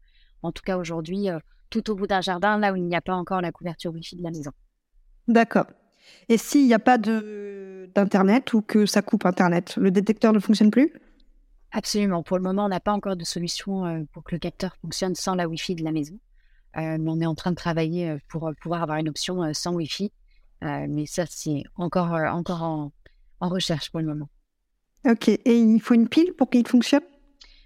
en 0.43 0.51
tout 0.51 0.63
cas 0.63 0.77
aujourd'hui, 0.77 1.29
tout 1.69 1.89
au 1.89 1.95
bout 1.95 2.07
d'un 2.07 2.21
jardin, 2.21 2.57
là 2.57 2.73
où 2.73 2.75
il 2.75 2.83
n'y 2.83 2.95
a 2.95 3.01
pas 3.01 3.15
encore 3.15 3.41
la 3.41 3.51
couverture 3.51 3.91
Wi-Fi 3.93 4.17
de 4.17 4.23
la 4.23 4.31
maison. 4.31 4.51
D'accord. 5.27 5.65
Et 6.29 6.37
s'il 6.37 6.67
n'y 6.67 6.73
a 6.73 6.79
pas 6.79 6.97
d'Internet 6.97 8.53
ou 8.53 8.61
que 8.61 8.85
ça 8.85 9.01
coupe 9.01 9.25
Internet, 9.25 9.75
le 9.77 9.91
détecteur 9.91 10.33
ne 10.33 10.39
fonctionne 10.39 10.71
plus? 10.71 10.93
Absolument. 11.71 12.23
Pour 12.23 12.37
le 12.37 12.43
moment, 12.43 12.65
on 12.65 12.69
n'a 12.69 12.79
pas 12.79 12.93
encore 12.93 13.15
de 13.15 13.25
solution 13.25 13.85
euh, 13.85 14.03
pour 14.13 14.23
que 14.23 14.33
le 14.33 14.39
capteur 14.39 14.75
fonctionne 14.81 15.15
sans 15.15 15.35
la 15.35 15.47
Wi-Fi 15.47 15.75
de 15.75 15.83
la 15.83 15.91
maison. 15.91 16.17
Euh, 16.77 16.97
on 16.99 17.21
est 17.21 17.25
en 17.25 17.35
train 17.35 17.51
de 17.51 17.55
travailler 17.55 18.09
euh, 18.09 18.17
pour 18.27 18.51
pouvoir 18.61 18.83
avoir 18.83 18.97
une 18.97 19.09
option 19.09 19.53
sans 19.53 19.73
Wi-Fi. 19.73 20.11
mais 20.61 21.05
ça, 21.05 21.25
c'est 21.27 21.63
encore, 21.75 22.13
encore 22.13 22.63
en, 22.63 22.91
recherche 23.41 23.91
pour 23.91 23.99
le 23.99 24.07
moment. 24.07 24.29
Ok. 25.07 25.27
Et 25.29 25.59
il 25.59 25.79
faut 25.79 25.93
une 25.93 26.09
pile 26.09 26.33
pour 26.33 26.49
qu'il 26.49 26.67
fonctionne? 26.67 27.03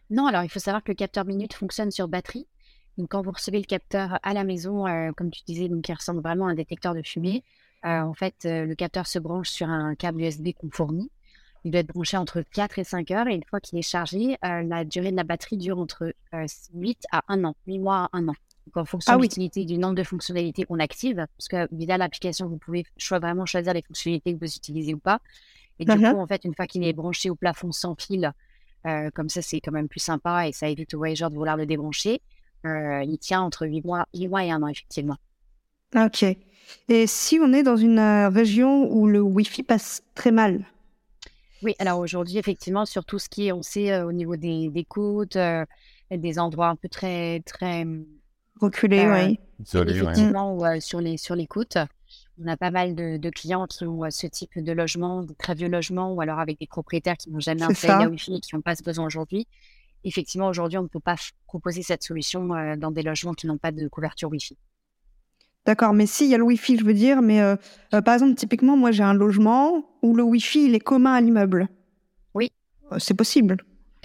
Non, 0.09 0.25
alors 0.25 0.43
il 0.43 0.49
faut 0.49 0.59
savoir 0.59 0.83
que 0.83 0.91
le 0.91 0.95
capteur 0.95 1.23
minute 1.23 1.53
fonctionne 1.53 1.91
sur 1.91 2.07
batterie. 2.09 2.47
Donc 2.97 3.11
quand 3.11 3.21
vous 3.21 3.31
recevez 3.31 3.59
le 3.59 3.65
capteur 3.65 4.19
à 4.23 4.33
la 4.33 4.43
maison, 4.43 4.83
comme 5.15 5.31
tu 5.31 5.41
disais, 5.45 5.69
donc 5.69 5.87
il 5.87 5.93
ressemble 5.93 6.21
vraiment 6.21 6.47
à 6.47 6.49
un 6.51 6.55
détecteur 6.55 6.93
de 6.93 7.01
fumée. 7.01 7.43
Euh, 7.85 8.01
en 8.01 8.13
fait, 8.13 8.45
euh, 8.45 8.65
le 8.65 8.75
capteur 8.75 9.07
se 9.07 9.19
branche 9.19 9.49
sur 9.49 9.69
un 9.69 9.95
câble 9.95 10.21
USB 10.21 10.49
qu'on 10.53 10.69
fournit. 10.69 11.09
Il 11.63 11.71
doit 11.71 11.81
être 11.81 11.87
branché 11.87 12.17
entre 12.17 12.41
4 12.41 12.79
et 12.79 12.83
5 12.83 13.11
heures 13.11 13.27
et 13.27 13.35
une 13.35 13.43
fois 13.43 13.59
qu'il 13.59 13.77
est 13.77 13.83
chargé, 13.83 14.37
euh, 14.45 14.63
la 14.63 14.85
durée 14.85 15.11
de 15.11 15.15
la 15.15 15.23
batterie 15.23 15.57
dure 15.57 15.79
entre 15.79 16.13
8 16.73 17.03
à 17.11 17.23
1 17.27 17.43
an, 17.43 17.55
8 17.67 17.79
mois 17.79 18.09
à 18.13 18.17
1 18.17 18.29
an. 18.29 18.35
Donc, 18.69 18.83
en 18.83 18.85
fonction 18.85 19.13
ah 19.13 19.17
de 19.17 19.21
l'utilité 19.21 19.65
du 19.65 19.77
nombre 19.77 19.95
de 19.95 20.03
fonctionnalités 20.03 20.63
qu'on 20.63 20.79
active, 20.79 21.25
parce 21.37 21.47
que 21.47 21.67
via 21.71 21.97
l'application, 21.97 22.47
vous 22.47 22.57
pouvez 22.57 22.85
vraiment 23.09 23.45
choisir 23.45 23.73
les 23.73 23.81
fonctionnalités 23.81 24.33
que 24.33 24.39
vous 24.39 24.55
utilisez 24.55 24.93
ou 24.93 24.99
pas. 24.99 25.19
Et 25.79 25.85
du 25.85 25.97
coup, 25.97 26.03
en 26.03 26.27
fait, 26.27 26.43
une 26.45 26.53
fois 26.53 26.67
qu'il 26.67 26.83
est 26.83 26.93
branché 26.93 27.29
au 27.29 27.35
plafond 27.35 27.71
sans 27.71 27.95
fil, 27.95 28.31
comme 29.15 29.29
ça, 29.29 29.41
c'est 29.41 29.59
quand 29.59 29.71
même 29.71 29.87
plus 29.87 30.01
sympa 30.01 30.47
et 30.47 30.51
ça 30.51 30.69
évite 30.69 30.93
aux 30.93 30.97
voyageurs 30.97 31.31
de 31.31 31.35
vouloir 31.35 31.57
le 31.57 31.65
débrancher. 31.65 32.21
il 32.63 33.17
tient 33.19 33.41
entre 33.41 33.65
8 33.65 33.85
mois, 33.85 34.05
8 34.13 34.27
mois 34.27 34.45
et 34.45 34.51
1 34.51 34.61
an, 34.61 34.67
effectivement. 34.67 35.17
Ok. 35.95 36.23
Et 36.87 37.07
si 37.07 37.39
on 37.41 37.53
est 37.53 37.63
dans 37.63 37.77
une 37.77 37.99
euh, 37.99 38.29
région 38.29 38.91
où 38.91 39.07
le 39.07 39.21
Wi-Fi 39.21 39.63
passe 39.63 40.03
très 40.15 40.31
mal? 40.31 40.65
Oui, 41.61 41.75
alors 41.79 41.99
aujourd'hui, 41.99 42.37
effectivement, 42.37 42.85
sur 42.85 43.05
tout 43.05 43.19
ce 43.19 43.27
qui 43.27 43.47
est, 43.47 43.51
on 43.51 43.61
sait, 43.61 43.91
euh, 43.91 44.05
au 44.05 44.11
niveau 44.11 44.35
des, 44.35 44.85
côtes, 44.87 45.35
euh, 45.35 45.65
des 46.11 46.39
endroits 46.39 46.67
un 46.67 46.75
peu 46.75 46.87
très, 46.87 47.41
très 47.41 47.85
reculés, 48.59 49.07
oui. 49.07 49.39
Effectivement, 49.59 50.55
ou 50.55 50.63
sur, 50.79 51.01
les, 51.01 51.17
sur 51.17 51.35
les 51.35 51.47
côtes. 51.47 51.77
On 52.41 52.47
a 52.47 52.55
pas 52.55 52.71
mal 52.71 52.95
de, 52.95 53.29
clients 53.29 53.67
qui 53.67 53.85
ont 53.85 54.09
ce 54.09 54.27
type 54.27 54.51
de 54.57 54.71
logement, 54.71 55.23
de 55.23 55.33
très 55.33 55.55
vieux 55.55 55.67
logements, 55.67 56.13
ou 56.13 56.21
alors 56.21 56.39
avec 56.39 56.59
des 56.59 56.67
propriétaires 56.67 57.17
qui 57.17 57.29
n'ont 57.29 57.39
jamais 57.39 57.63
installé 57.63 58.05
la 58.05 58.09
Wi-Fi 58.09 58.35
et 58.35 58.39
qui 58.39 58.55
n'ont 58.55 58.61
pas 58.61 58.75
ce 58.75 58.83
besoin 58.83 59.05
aujourd'hui. 59.05 59.47
Effectivement, 60.05 60.47
aujourd'hui, 60.47 60.77
on 60.77 60.83
ne 60.83 60.87
peut 60.87 61.01
pas 61.01 61.15
proposer 61.45 61.83
cette 61.83 62.03
solution 62.03 62.47
dans 62.77 62.91
des 62.91 63.03
logements 63.03 63.33
qui 63.33 63.47
n'ont 63.47 63.57
pas 63.57 63.71
de 63.71 63.87
couverture 63.89 64.29
Wi-Fi. 64.29 64.57
D'accord, 65.65 65.93
mais 65.93 66.05
si, 66.05 66.25
il 66.25 66.29
y 66.31 66.35
a 66.35 66.37
le 66.37 66.43
Wi-Fi, 66.45 66.77
je 66.77 66.83
veux 66.83 66.93
dire, 66.93 67.21
mais 67.21 67.41
euh, 67.41 67.55
euh, 67.93 68.01
par 68.01 68.13
exemple, 68.13 68.35
typiquement, 68.35 68.77
moi 68.77 68.91
j'ai 68.91 69.03
un 69.03 69.13
logement 69.13 69.85
où 70.01 70.15
le 70.15 70.23
Wi-Fi, 70.23 70.65
il 70.65 70.75
est 70.75 70.79
commun 70.79 71.13
à 71.13 71.21
l'immeuble. 71.21 71.67
Oui. 72.33 72.51
Euh, 72.91 72.97
c'est 72.97 73.13
possible. 73.13 73.57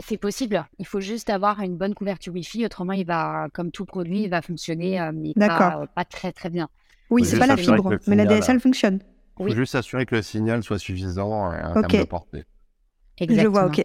C'est 0.03 0.17
possible. 0.17 0.67
Il 0.79 0.87
faut 0.87 1.01
juste 1.01 1.31
avoir 1.31 1.61
une 1.61 1.77
bonne 1.77 1.95
couverture 1.95 2.33
Wi-Fi, 2.33 2.65
autrement, 2.67 2.93
il 2.93 3.07
va, 3.07 3.49
comme 3.53 3.71
tout 3.71 3.85
produit, 3.85 4.25
il 4.25 4.31
va 4.31 4.43
fonctionner, 4.43 4.99
mais 5.15 5.33
pas, 5.35 5.87
pas, 5.95 6.05
très 6.05 6.33
très 6.33 6.51
bien. 6.51 6.69
Oui, 7.11 7.25
c'est 7.25 7.39
pas 7.39 7.47
la 7.47 7.57
fibre, 7.57 7.97
mais 8.07 8.17
la 8.17 8.27
DSL 8.27 8.59
fonctionne. 8.61 9.01
Il 9.39 9.49
faut 9.49 9.55
juste 9.55 9.73
s'assurer 9.73 10.07
que 10.07 10.17
le 10.17 10.23
signal 10.23 10.63
soit 10.63 10.79
suffisant 10.79 11.53
en 11.53 11.83
termes 11.83 12.03
de 12.03 12.05
portée. 12.05 12.45
Exactement. 13.19 13.43
Je 13.43 13.49
vois, 13.49 13.67
ok. 13.67 13.85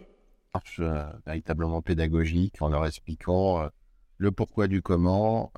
Marche 0.54 0.82
véritablement 1.28 1.82
pédagogique 1.84 2.60
en 2.62 2.70
leur 2.70 2.86
expliquant 2.88 3.70
le 4.18 4.32
pourquoi 4.32 4.68
du 4.68 4.82
comment. 4.82 5.52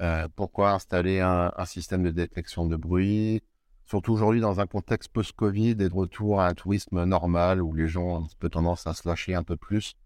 Euh, 0.00 0.28
pourquoi 0.34 0.72
installer 0.72 1.20
un, 1.20 1.52
système 1.66 2.02
de 2.02 2.10
détection 2.10 2.66
de 2.66 2.76
bruit 2.76 3.42
Surtout 3.90 4.12
aujourd'hui 4.12 4.40
dans 4.40 4.60
un 4.60 4.68
contexte 4.68 5.08
post-Covid 5.12 5.70
et 5.70 5.74
de 5.74 5.92
retour 5.92 6.40
à 6.40 6.46
un 6.46 6.54
tourisme 6.54 7.02
normal 7.02 7.60
où 7.60 7.74
les 7.74 7.88
gens 7.88 8.04
ont 8.04 8.16
un 8.18 8.28
peu 8.38 8.48
tendance 8.48 8.86
à 8.86 8.94
se 8.94 9.08
lâcher 9.08 9.34
un 9.34 9.42
peu 9.42 9.56
plus. 9.56 9.96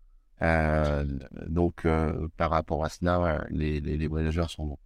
Euh, 0.40 1.04
donc, 1.48 1.84
euh, 1.84 2.28
par 2.38 2.48
rapport 2.48 2.82
à 2.82 2.88
cela, 2.88 3.44
les, 3.50 4.06
voyageurs 4.06 4.48
sont 4.48 4.78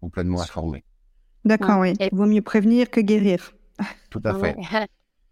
complètement 0.00 0.40
informés. 0.40 0.82
D'accord, 1.44 1.78
oui. 1.78 1.92
Il 2.00 2.08
vaut 2.10 2.26
mieux 2.26 2.42
prévenir 2.42 2.90
que 2.90 3.00
guérir. 3.00 3.52
Tout 4.10 4.22
à 4.24 4.34
fait. 4.34 4.56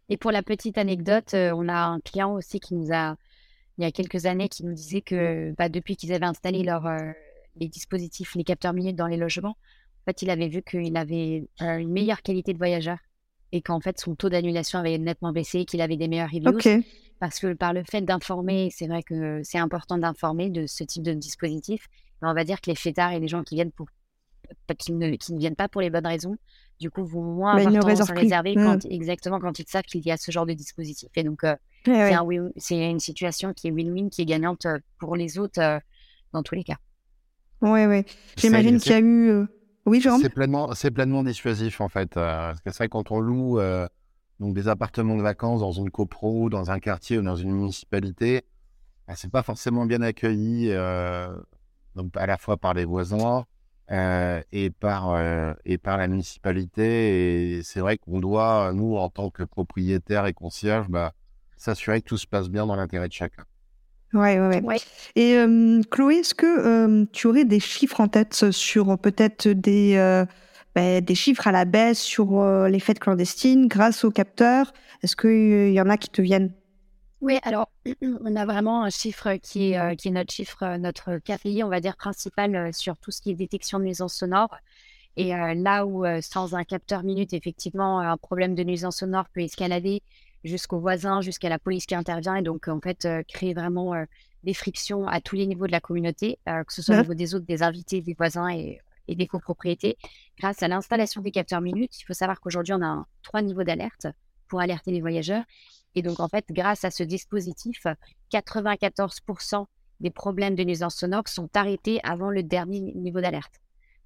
Et 0.09 0.17
pour 0.17 0.31
la 0.31 0.45
petite 0.45 0.79
anecdote, 0.79 1.35
on 1.35 1.69
a 1.69 1.87
un 1.87 1.99
client 1.99 2.35
aussi 2.35 2.61
qui 2.61 2.77
nous 2.77 2.93
a, 2.93 3.17
il 3.77 3.83
y 3.83 3.87
a 3.89 3.91
quelques 3.91 4.27
années, 4.27 4.49
qui 4.49 4.65
nous 4.65 4.75
disait 4.75 5.01
que 5.01 5.53
bah, 5.59 5.69
depuis 5.69 5.97
qu'ils 5.97 6.13
avaient 6.13 6.27
installé 6.27 6.63
leur, 6.63 6.89
les 7.57 7.67
dispositifs, 7.67 8.37
les 8.37 8.45
capteurs 8.45 8.73
minutes 8.73 8.95
dans 8.95 9.09
les 9.09 9.17
logements, 9.17 9.57
en 9.57 9.80
fait, 10.11 10.23
il 10.23 10.31
avait 10.31 10.49
vu 10.49 10.63
qu'il 10.63 10.97
avait 10.97 11.49
euh, 11.63 11.77
une 11.77 11.91
meilleure 11.91 12.23
qualité 12.23 12.53
de 12.53 12.59
voyageur 12.59 12.99
et 13.53 13.63
qu'en 13.63 13.81
fait, 13.81 13.99
son 13.99 14.15
taux 14.15 14.29
d'annulation 14.29 14.79
avait 14.79 14.99
nettement 14.99 15.33
baissé, 15.33 15.65
qu'il 15.65 15.81
avait 15.81 15.97
des 15.97 16.09
meilleurs 16.09 16.31
reviews. 16.31 16.83
Parce 17.19 17.39
que 17.39 17.53
par 17.53 17.75
le 17.75 17.83
fait 17.85 18.01
d'informer, 18.01 18.71
c'est 18.75 18.87
vrai 18.87 19.03
que 19.03 19.41
c'est 19.43 19.59
important 19.59 19.99
d'informer 19.99 20.49
de 20.49 20.67
ce 20.67 20.85
type 20.85 21.03
de 21.03 21.13
dispositif. 21.13 21.87
Mais 22.23 22.29
on 22.29 22.35
va 22.35 22.45
dire 22.45 22.61
que 22.61 22.71
les 22.71 22.77
fêtards 22.77 23.13
et 23.13 23.21
les 23.21 23.29
gens 23.29 23.43
qui 23.43 23.57
viennent 23.57 23.73
pour 23.73 23.87
qui 24.79 24.93
ne, 24.93 25.15
qui 25.17 25.33
ne 25.35 25.39
viennent 25.39 25.55
pas 25.55 25.69
pour 25.69 25.81
les 25.81 25.91
bonnes 25.91 26.07
raisons, 26.07 26.37
du 26.81 26.91
coup, 26.91 27.05
vont 27.05 27.23
moins 27.23 27.57
avoir 27.57 27.85
tendance 27.85 28.11
à 28.11 28.15
réserver 28.15 28.57
mmh. 28.57 28.65
quand, 28.65 28.85
exactement 28.87 29.39
quand 29.39 29.59
ils 29.59 29.69
savent 29.69 29.85
qu'il 29.85 30.05
y 30.05 30.11
a 30.11 30.17
ce 30.17 30.31
genre 30.33 30.47
de 30.47 30.55
dispositif. 30.55 31.09
Et 31.15 31.23
donc, 31.23 31.45
euh, 31.45 31.55
c'est 32.57 32.91
une 32.91 32.99
situation 32.99 33.53
qui 33.53 33.69
est 33.69 33.71
win-win, 33.71 34.09
qui 34.11 34.23
est 34.23 34.25
gagnante 34.25 34.67
euh, 34.67 34.79
pour 34.99 35.15
les 35.15 35.39
autres 35.39 35.81
dans 36.33 36.43
tous 36.43 36.55
les 36.55 36.65
cas. 36.65 36.79
Oui, 37.63 37.85
oui. 37.85 38.05
J'imagine 38.37 38.79
qu'il 38.79 38.93
y 38.93 38.95
a 38.95 39.01
eu. 39.01 39.29
Euh, 39.29 39.47
oui, 39.87 40.01
Jérôme? 40.01 40.21
C'est 40.21 40.31
pleinement, 40.31 40.71
pleinement 40.95 41.23
dissuasif, 41.23 41.81
en 41.81 41.89
fait. 41.89 42.17
Euh, 42.17 42.53
parce 42.53 42.61
c'est 42.65 42.77
vrai, 42.79 42.89
quand 42.89 43.11
on 43.11 43.21
loue 43.21 43.59
euh, 43.59 43.87
donc 44.39 44.55
des 44.55 44.69
appartements 44.69 45.17
de 45.17 45.23
vacances 45.23 45.61
dans 45.61 45.73
une 45.73 45.91
copro, 45.91 46.51
dans 46.51 46.71
un 46.71 46.79
quartier 46.79 47.19
ou 47.19 47.23
dans 47.23 47.37
une 47.37 47.53
municipalité, 47.53 48.43
bah, 49.07 49.15
c'est 49.17 49.31
pas 49.31 49.43
forcément 49.43 49.87
bien 49.87 50.03
accueilli, 50.03 50.69
donc 51.95 52.17
à 52.17 52.27
la 52.27 52.37
fois 52.37 52.57
par 52.57 52.75
les 52.75 52.85
voisins 52.85 53.45
et, 53.91 54.71
par, 54.79 55.21
et 55.65 55.79
par 55.79 55.99
la 55.99 56.09
municipalité. 56.09 57.59
Et 57.59 57.63
c'est 57.63 57.81
vrai 57.81 57.99
qu'on 57.99 58.21
doit, 58.21 58.73
nous, 58.73 58.97
en 58.97 59.09
tant 59.09 59.31
que 59.31 59.43
propriétaires 59.43 60.27
et 60.27 60.33
concierges, 60.33 60.89
bah, 60.89 61.13
s'assurer 61.57 62.01
que 62.01 62.07
tout 62.07 62.17
se 62.19 62.27
passe 62.27 62.49
bien 62.49 62.67
dans 62.67 62.77
l'intérêt 62.77 63.09
de 63.09 63.13
chacun. 63.13 63.45
Ouais, 64.13 64.41
ouais, 64.41 64.61
ouais. 64.61 64.81
Et 65.15 65.37
euh, 65.37 65.81
Chloé, 65.91 66.17
est-ce 66.17 66.35
que 66.35 66.47
euh, 66.47 67.05
tu 67.13 67.29
aurais 67.29 67.45
des 67.45 67.61
chiffres 67.61 68.01
en 68.01 68.09
tête 68.09 68.51
sur 68.51 68.99
peut-être 68.99 69.49
des, 69.49 69.97
euh, 69.97 70.25
ben, 70.75 71.05
des 71.05 71.15
chiffres 71.15 71.47
à 71.47 71.53
la 71.53 71.65
baisse 71.65 72.01
sur 72.01 72.45
les 72.67 72.81
fêtes 72.81 72.99
clandestines 72.99 73.69
grâce 73.69 74.05
aux 74.05 74.11
capteurs? 74.11 74.73
Est-ce 75.03 75.15
qu'il 75.15 75.73
y 75.73 75.81
en 75.81 75.89
a 75.89 75.97
qui 75.97 76.11
te 76.11 76.23
viennent? 76.23 76.53
Oui, 77.21 77.39
alors 77.45 77.71
on 78.03 78.35
a 78.35 78.47
vraiment 78.47 78.83
un 78.83 78.91
chiffre 78.91 79.35
qui 79.37 79.73
est, 79.73 79.97
qui 79.97 80.09
est 80.09 80.13
notre 80.13 80.33
chiffre, 80.33 80.77
notre 80.79 81.19
KPI, 81.19 81.63
on 81.63 81.69
va 81.69 81.81
dire, 81.81 81.97
principal 81.97 82.75
sur 82.75 82.97
tout 82.97 83.13
ce 83.13 83.21
qui 83.21 83.31
est 83.31 83.35
détection 83.35 83.79
de 83.79 83.85
nuisances 83.85 84.15
sonores. 84.15 84.57
Et 85.17 85.31
là 85.31 85.87
où, 85.87 86.05
sans 86.23 86.55
un 86.55 86.65
capteur 86.65 87.03
minute, 87.03 87.33
effectivement, 87.33 88.01
un 88.01 88.17
problème 88.17 88.55
de 88.55 88.65
nuisance 88.65 88.99
sonore 88.99 89.27
peut 89.35 89.43
escalader 89.43 90.03
jusqu'aux 90.45 90.81
voisins, 90.81 91.21
jusqu'à 91.21 91.49
la 91.49 91.59
police 91.59 91.87
qui 91.87 91.95
intervient, 91.95 92.37
et 92.37 92.43
donc 92.43 92.69
en 92.69 92.81
fait 92.81 93.07
créer 93.29 93.55
vraiment 93.55 93.93
des 94.43 94.55
frictions 94.55 95.07
à 95.07 95.21
tous 95.21 95.37
les 95.37 95.47
niveaux 95.47 95.67
de 95.67 95.73
la 95.73 95.81
communauté, 95.81 96.39
que 96.47 96.73
ce 96.73 96.83
soit 96.83 96.97
au 96.97 97.01
niveau 97.01 97.15
des 97.15 97.35
autres, 97.35 97.47
des 97.47 97.63
invités, 97.63 98.01
des 98.01 98.15
voisins 98.15 98.49
et, 98.49 98.81
des 99.09 99.27
copropriétés. 99.27 99.97
Grâce 100.39 100.63
à 100.63 100.69
l'installation 100.69 101.21
des 101.21 101.33
capteurs 101.33 101.61
minutes, 101.61 101.99
il 102.01 102.05
faut 102.05 102.15
savoir 102.15 102.41
qu'aujourd'hui, 102.41 102.75
on 102.75 102.83
a 102.83 103.07
trois 103.23 103.43
niveaux 103.43 103.65
d'alerte 103.65 104.07
pour 104.47 104.61
alerter 104.61 104.93
les 104.93 105.01
voyageurs. 105.01 105.43
Et 105.97 106.03
donc, 106.03 106.21
en 106.21 106.29
fait, 106.29 106.45
grâce 106.51 106.85
à 106.85 106.93
ce 106.93 107.03
dispositif, 107.03 107.87
94% 108.33 109.67
des 109.99 110.11
problèmes 110.11 110.55
de 110.55 110.63
nuisance 110.63 110.95
sonore 110.95 111.27
sont 111.27 111.49
arrêtés 111.55 112.01
avant 112.05 112.31
le 112.31 112.43
dernier 112.43 112.81
niveau 112.81 113.21
d'alerte 113.21 113.61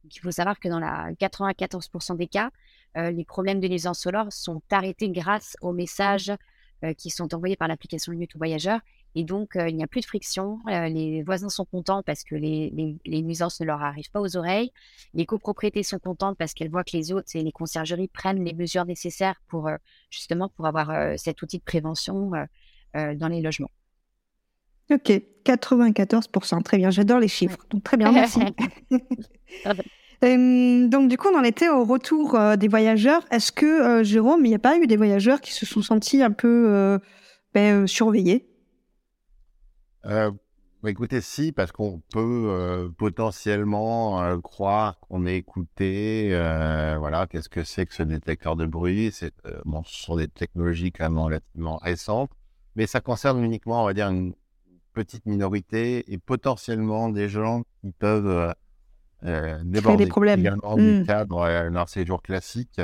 il 0.04 0.20
faut 0.20 0.30
savoir 0.30 0.58
que 0.58 0.68
dans 0.68 0.78
la 0.78 1.12
94% 1.12 2.16
des 2.16 2.26
cas, 2.26 2.50
euh, 2.96 3.11
les 3.11 3.25
problèmes 3.25 3.61
de 3.61 3.68
nuisance 3.68 4.00
sonore 4.00 4.32
sont 4.32 4.62
arrêtés 4.70 5.11
grâce 5.11 5.56
aux 5.61 5.73
messages 5.73 6.32
euh, 6.84 6.92
qui 6.94 7.11
sont 7.11 7.34
envoyés 7.34 7.56
par 7.56 7.68
l'application 7.68 8.12
Limite 8.12 8.34
aux 8.37 8.38
voyageurs. 8.38 8.80
Et 9.14 9.25
donc, 9.25 9.56
euh, 9.56 9.68
il 9.68 9.76
n'y 9.76 9.84
a 9.84 9.87
plus 9.87 10.00
de 10.00 10.06
friction. 10.06 10.58
les 10.66 11.23
voisins 11.23 11.49
sont 11.49 11.64
contents 11.64 12.02
parce 12.02 12.25
que 12.25 12.34
les, 12.34 12.99
nuisances 13.06 13.61
ne 13.61 13.66
leur 13.66 13.82
arrivent 13.82 14.11
pas 14.11 14.20
aux 14.20 14.37
oreilles. 14.37 14.73
Les 15.14 15.25
copropriétés 15.25 15.82
sont 15.82 15.99
contentes 15.99 16.37
parce 16.37 16.52
qu'elles 16.52 16.70
voient 16.70 16.84
que 16.84 16.96
les 16.96 17.12
hôtes 17.12 17.34
et 17.34 17.42
les 17.42 17.52
conciergeries 17.52 18.08
prennent 18.08 18.44
les 18.44 18.54
mesures 18.54 18.84
nécessaires 18.84 19.40
pour 19.49 19.70
justement 20.11 20.49
pour 20.49 20.66
avoir 20.66 21.16
cet 21.16 21.42
outil 21.42 21.58
de 21.58 21.64
prévention 21.64 22.32
dans 22.94 23.28
les 23.28 23.40
logements. 23.40 23.70
Ok, 24.90 25.22
94%. 25.44 26.62
Très 26.62 26.78
bien, 26.78 26.90
j'adore 26.90 27.18
les 27.18 27.28
chiffres. 27.28 27.58
Donc, 27.70 27.84
très 27.84 27.96
bien, 27.96 28.12
merci. 28.12 28.40
Euh, 30.22 30.88
donc, 30.88 31.10
du 31.10 31.18
coup, 31.18 31.28
on 31.28 31.38
en 31.38 31.42
était 31.42 31.68
au 31.68 31.84
retour 31.84 32.34
euh, 32.34 32.56
des 32.56 32.68
voyageurs. 32.68 33.26
Est-ce 33.30 33.52
que, 33.52 33.66
euh, 33.66 34.04
Jérôme, 34.04 34.44
il 34.46 34.48
n'y 34.48 34.54
a 34.54 34.60
pas 34.60 34.78
eu 34.78 34.86
des 34.86 34.96
voyageurs 34.96 35.40
qui 35.42 35.52
se 35.52 35.66
sont 35.66 35.82
sentis 35.82 36.22
un 36.22 36.30
peu 36.30 36.98
ben, 37.52 37.86
surveillés? 37.86 38.48
Écoutez, 40.86 41.20
si, 41.20 41.52
parce 41.52 41.72
qu'on 41.72 42.00
peut 42.12 42.90
potentiellement 42.96 44.40
croire 44.40 44.98
qu'on 45.00 45.26
est 45.26 45.36
écouté. 45.36 46.28
voilà, 46.98 47.26
qu'est-ce 47.26 47.48
que 47.48 47.64
c'est 47.64 47.84
que 47.84 47.94
ce 47.94 48.02
détecteur 48.02 48.56
de 48.56 48.66
bruit? 48.66 49.10
C'est, 49.12 49.34
bon, 49.64 49.82
Ce 49.84 50.04
sont 50.04 50.16
des 50.16 50.28
technologies 50.28 50.92
quand 50.92 51.04
même 51.04 51.18
relativement 51.18 51.76
récentes, 51.76 52.30
mais 52.76 52.86
ça 52.86 53.00
concerne 53.00 53.42
uniquement, 53.44 53.82
on 53.82 53.86
va 53.86 53.94
dire, 53.94 54.08
une 54.08 54.34
petite 54.94 55.26
minorité 55.26 56.10
et 56.12 56.18
potentiellement 56.18 57.10
des 57.10 57.28
gens 57.28 57.64
qui 57.80 57.90
peuvent 57.90 58.26
euh, 58.26 58.52
euh 59.24 59.62
déborder 59.64 60.04
des 60.04 60.08
problèmes. 60.08 60.40
également 60.40 60.76
du 60.76 61.00
mmh. 61.00 61.06
cadre 61.06 61.38
euh, 61.40 61.70
d'un 61.70 61.86
séjour 61.86 62.22
classique. 62.22 62.80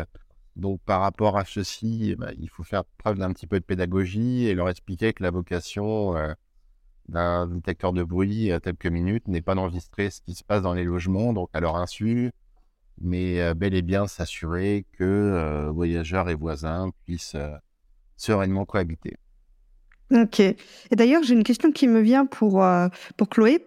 Donc, 0.56 0.80
par 0.84 1.00
rapport 1.00 1.38
à 1.38 1.44
ceci, 1.44 2.10
eh 2.10 2.16
ben, 2.16 2.34
il 2.38 2.50
faut 2.50 2.64
faire 2.64 2.84
preuve 2.98 3.18
d'un 3.18 3.32
petit 3.32 3.46
peu 3.46 3.58
de 3.60 3.64
pédagogie 3.64 4.46
et 4.46 4.54
leur 4.54 4.68
expliquer 4.68 5.12
que 5.14 5.22
la 5.22 5.30
vocation 5.30 6.16
euh, 6.16 6.34
d'un 7.08 7.46
détecteur 7.46 7.92
de 7.92 8.02
bruit 8.02 8.50
tel 8.62 8.76
que 8.76 8.88
Minute 8.88 9.26
n'est 9.28 9.42
pas 9.42 9.54
d'enregistrer 9.54 10.10
ce 10.10 10.20
qui 10.20 10.34
se 10.34 10.44
passe 10.44 10.62
dans 10.62 10.74
les 10.74 10.84
logements, 10.84 11.32
donc 11.32 11.48
à 11.54 11.60
leur 11.60 11.76
insu, 11.76 12.30
mais 13.00 13.54
bel 13.54 13.74
et 13.74 13.82
bien 13.82 14.06
s'assurer 14.06 14.86
que 14.92 15.68
voyageurs 15.72 16.28
et 16.28 16.34
voisins 16.34 16.90
puissent 17.04 17.36
sereinement 18.16 18.64
cohabiter. 18.64 19.16
Ok. 20.12 20.40
Et 20.40 20.56
d'ailleurs, 20.92 21.22
j'ai 21.22 21.34
une 21.34 21.44
question 21.44 21.70
qui 21.70 21.86
me 21.86 22.00
vient 22.00 22.26
pour, 22.26 22.64
euh, 22.64 22.88
pour 23.16 23.28
Chloé. 23.28 23.64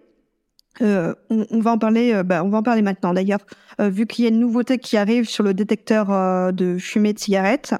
Euh, 0.81 1.13
on, 1.29 1.59
va 1.59 1.71
en 1.71 1.77
parler, 1.77 2.13
euh, 2.13 2.23
bah, 2.23 2.43
on 2.43 2.49
va 2.49 2.57
en 2.57 2.63
parler 2.63 2.81
maintenant. 2.81 3.13
D'ailleurs, 3.13 3.45
vu 3.79 4.05
qu'il 4.05 4.23
y 4.23 4.27
a 4.27 4.29
une 4.29 4.39
nouveauté 4.39 4.77
qui 4.77 4.97
arrive 4.97 5.25
sur 5.25 5.43
le 5.43 5.53
détecteur 5.53 6.53
de 6.53 6.77
fumée 6.77 7.13
de 7.13 7.19
cigarette, 7.19 7.73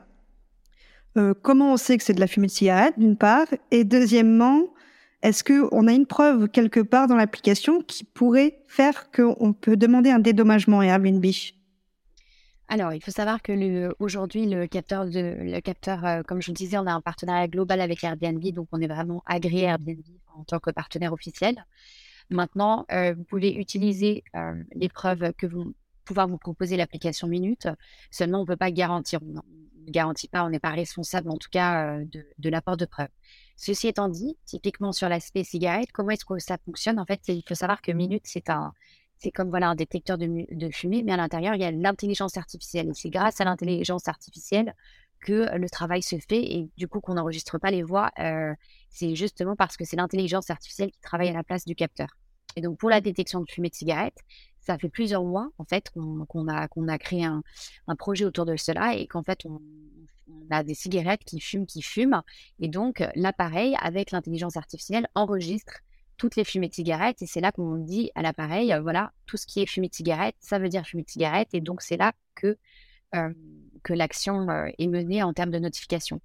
comment 1.42 1.74
on 1.74 1.78
sait 1.78 1.98
que 1.98 2.04
c'est 2.04 2.14
de 2.14 2.20
la 2.20 2.28
fumée 2.28 2.48
de 2.48 2.52
cigarette, 2.52 2.98
d'une 2.98 3.18
part, 3.18 3.46
et 3.70 3.84
deuxièmement, 3.84 4.74
est-ce 5.22 5.44
que 5.44 5.68
on 5.72 5.88
a 5.88 5.94
une 5.94 6.06
preuve 6.06 6.48
quelque 6.50 6.80
part 6.80 7.08
dans 7.08 7.16
l'application 7.16 7.82
qui 7.82 8.04
pourrait 8.04 8.64
faire 8.68 9.12
qu'on 9.12 9.54
peut 9.54 9.78
demander 9.78 10.10
un 10.10 10.20
dédommagement 10.20 10.80
à 10.80 10.86
Airbnb? 10.86 11.26
Alors, 12.68 12.94
il 12.94 13.04
faut 13.04 13.12
savoir 13.12 13.42
que 13.42 13.94
aujourd'hui, 14.00 14.48
le 14.48 14.68
capteur, 14.68 15.06
le 15.06 15.60
capteur 15.60 16.06
euh, 16.06 16.24
comme 16.24 16.42
je 16.42 16.48
vous 16.48 16.56
disais, 16.56 16.78
on 16.78 16.88
a 16.88 16.94
un 16.94 17.02
partenariat 17.02 17.48
global 17.48 17.82
avec 17.82 18.04
Airbnb, 18.04 18.44
donc 18.54 18.68
on 18.72 18.82
est 18.82 18.88
vraiment 18.88 19.22
agréé 19.26 19.64
Airbnb 19.64 20.00
en 20.36 20.44
tant 20.44 20.60
que 20.60 20.72
partenaire 20.72 21.14
officiel. 21.14 21.66
Maintenant, 22.30 22.86
euh, 22.92 23.14
vous 23.14 23.24
pouvez 23.26 23.54
utiliser 23.54 24.24
euh, 24.36 24.54
les 24.74 24.90
preuves 24.90 25.34
que 25.34 25.46
vous 25.46 25.74
pouvoir 26.06 26.28
vous 26.28 26.38
proposer 26.38 26.76
l'application 26.76 27.28
Minute. 27.28 27.68
Seulement, 28.12 28.40
on 28.40 28.42
ne 28.42 28.48
peut 28.48 28.58
pas 28.58 28.72
garantir, 28.72 29.20
on 29.22 29.42
ne 29.86 29.92
garantit 29.92 30.28
pas, 30.28 30.44
on 30.44 30.50
n'est 30.50 30.60
pas 30.60 30.72
responsable 30.72 31.30
en 31.30 31.38
tout 31.38 31.50
cas 31.50 32.00
de, 32.00 32.26
de 32.38 32.50
l'apport 32.50 32.76
de 32.76 32.86
preuves. 32.86 33.08
Ceci 33.56 33.88
étant 33.88 34.10
dit, 34.10 34.38
typiquement 34.46 34.92
sur 34.92 35.08
l'aspect 35.08 35.44
cigarette, 35.44 35.92
comment 35.94 36.10
est-ce 36.10 36.26
que 36.26 36.40
ça 36.40 36.58
fonctionne? 36.66 37.00
En 37.00 37.06
fait, 37.06 37.22
il 37.28 37.44
faut 37.48 37.56
savoir 37.56 37.82
que 37.82 37.92
Minute, 37.92 38.24
c'est 38.26 38.50
un, 38.50 38.74
c'est 39.24 39.32
comme 39.32 39.50
voilà 39.50 39.70
un 39.70 39.76
détecteur 39.76 40.18
de, 40.18 40.70
fumée, 40.72 41.02
mais 41.04 41.14
à 41.14 41.18
l'intérieur, 41.18 41.56
il 41.56 41.62
y 41.62 41.66
a 41.66 41.72
l'intelligence 41.72 42.38
artificielle. 42.38 42.90
Et 42.90 42.94
c'est 42.94 43.10
grâce 43.10 43.40
à 43.40 43.46
l'intelligence 43.46 44.10
artificielle 44.10 44.76
que 45.22 45.56
le 45.58 45.70
travail 45.70 46.04
se 46.04 46.18
fait 46.18 46.44
et 46.44 46.70
du 46.76 46.90
coup 46.90 47.00
qu'on 47.00 47.14
n'enregistre 47.14 47.58
pas 47.58 47.72
les 47.72 47.84
voix. 47.84 48.12
Euh, 48.20 48.54
c'est 48.90 49.16
justement 49.16 49.56
parce 49.56 49.78
que 49.78 49.86
c'est 49.86 49.96
l'intelligence 49.96 50.50
artificielle 50.50 50.92
qui 50.92 51.00
travaille 51.00 51.30
à 51.30 51.34
la 51.34 51.44
place 51.44 51.64
du 51.64 51.74
capteur. 51.74 52.10
Et 52.58 52.62
donc 52.62 52.78
pour 52.78 52.90
la 52.90 53.00
détection 53.00 53.40
de 53.40 53.50
fumée 53.50 53.70
de 53.70 53.76
cigarette, 53.76 54.18
ça 54.60 54.78
fait 54.78 54.90
plusieurs 54.90 55.24
mois 55.24 55.50
en 55.58 55.64
fait 55.64 55.90
qu'on 55.92 56.48
a, 56.50 56.68
a 56.68 56.98
créé 56.98 57.24
un, 57.24 57.42
projet 57.98 58.26
autour 58.26 58.46
de 58.46 58.58
cela 58.58 58.96
et 58.96 59.08
qu'en 59.08 59.24
fait 59.24 59.46
on, 59.46 59.62
a 60.50 60.64
des 60.64 60.74
cigarettes 60.74 61.24
qui 61.24 61.40
fument, 61.40 61.66
qui 61.66 61.82
fument. 61.82 62.22
Et 62.60 62.68
donc 62.68 63.02
l'appareil 63.16 63.78
avec 63.80 64.12
l'intelligence 64.12 64.58
artificielle 64.58 65.08
enregistre 65.16 65.80
toutes 66.18 66.36
les 66.36 66.44
fumées 66.44 66.70
de 66.70 66.74
cigarettes. 66.74 67.22
Et 67.22 67.26
c'est 67.26 67.42
là 67.42 67.52
qu'on 67.52 67.78
dit 67.78 68.12
à 68.16 68.22
l'appareil, 68.22 68.74
euh, 68.74 68.82
voilà, 68.82 69.12
tout 69.26 69.38
ce 69.38 69.46
qui 69.46 69.62
est 69.62 69.66
fumée 69.66 69.90
de 69.90 69.96
cigarette, 69.96 70.36
ça 70.40 70.60
veut 70.60 70.70
dire 70.70 70.86
fumée 70.86 71.04
de 71.04 71.10
cigarette. 71.10 71.50
Et 71.54 71.62
donc, 71.62 71.82
c'est 71.82 71.98
là 71.98 72.14
que, 72.36 72.58
euh, 73.16 73.34
l'action 73.90 74.50
euh, 74.50 74.70
est 74.78 74.88
menée 74.88 75.24
en 75.24 75.34
termes 75.34 75.52
de 75.52 75.60
notification. 75.60 76.22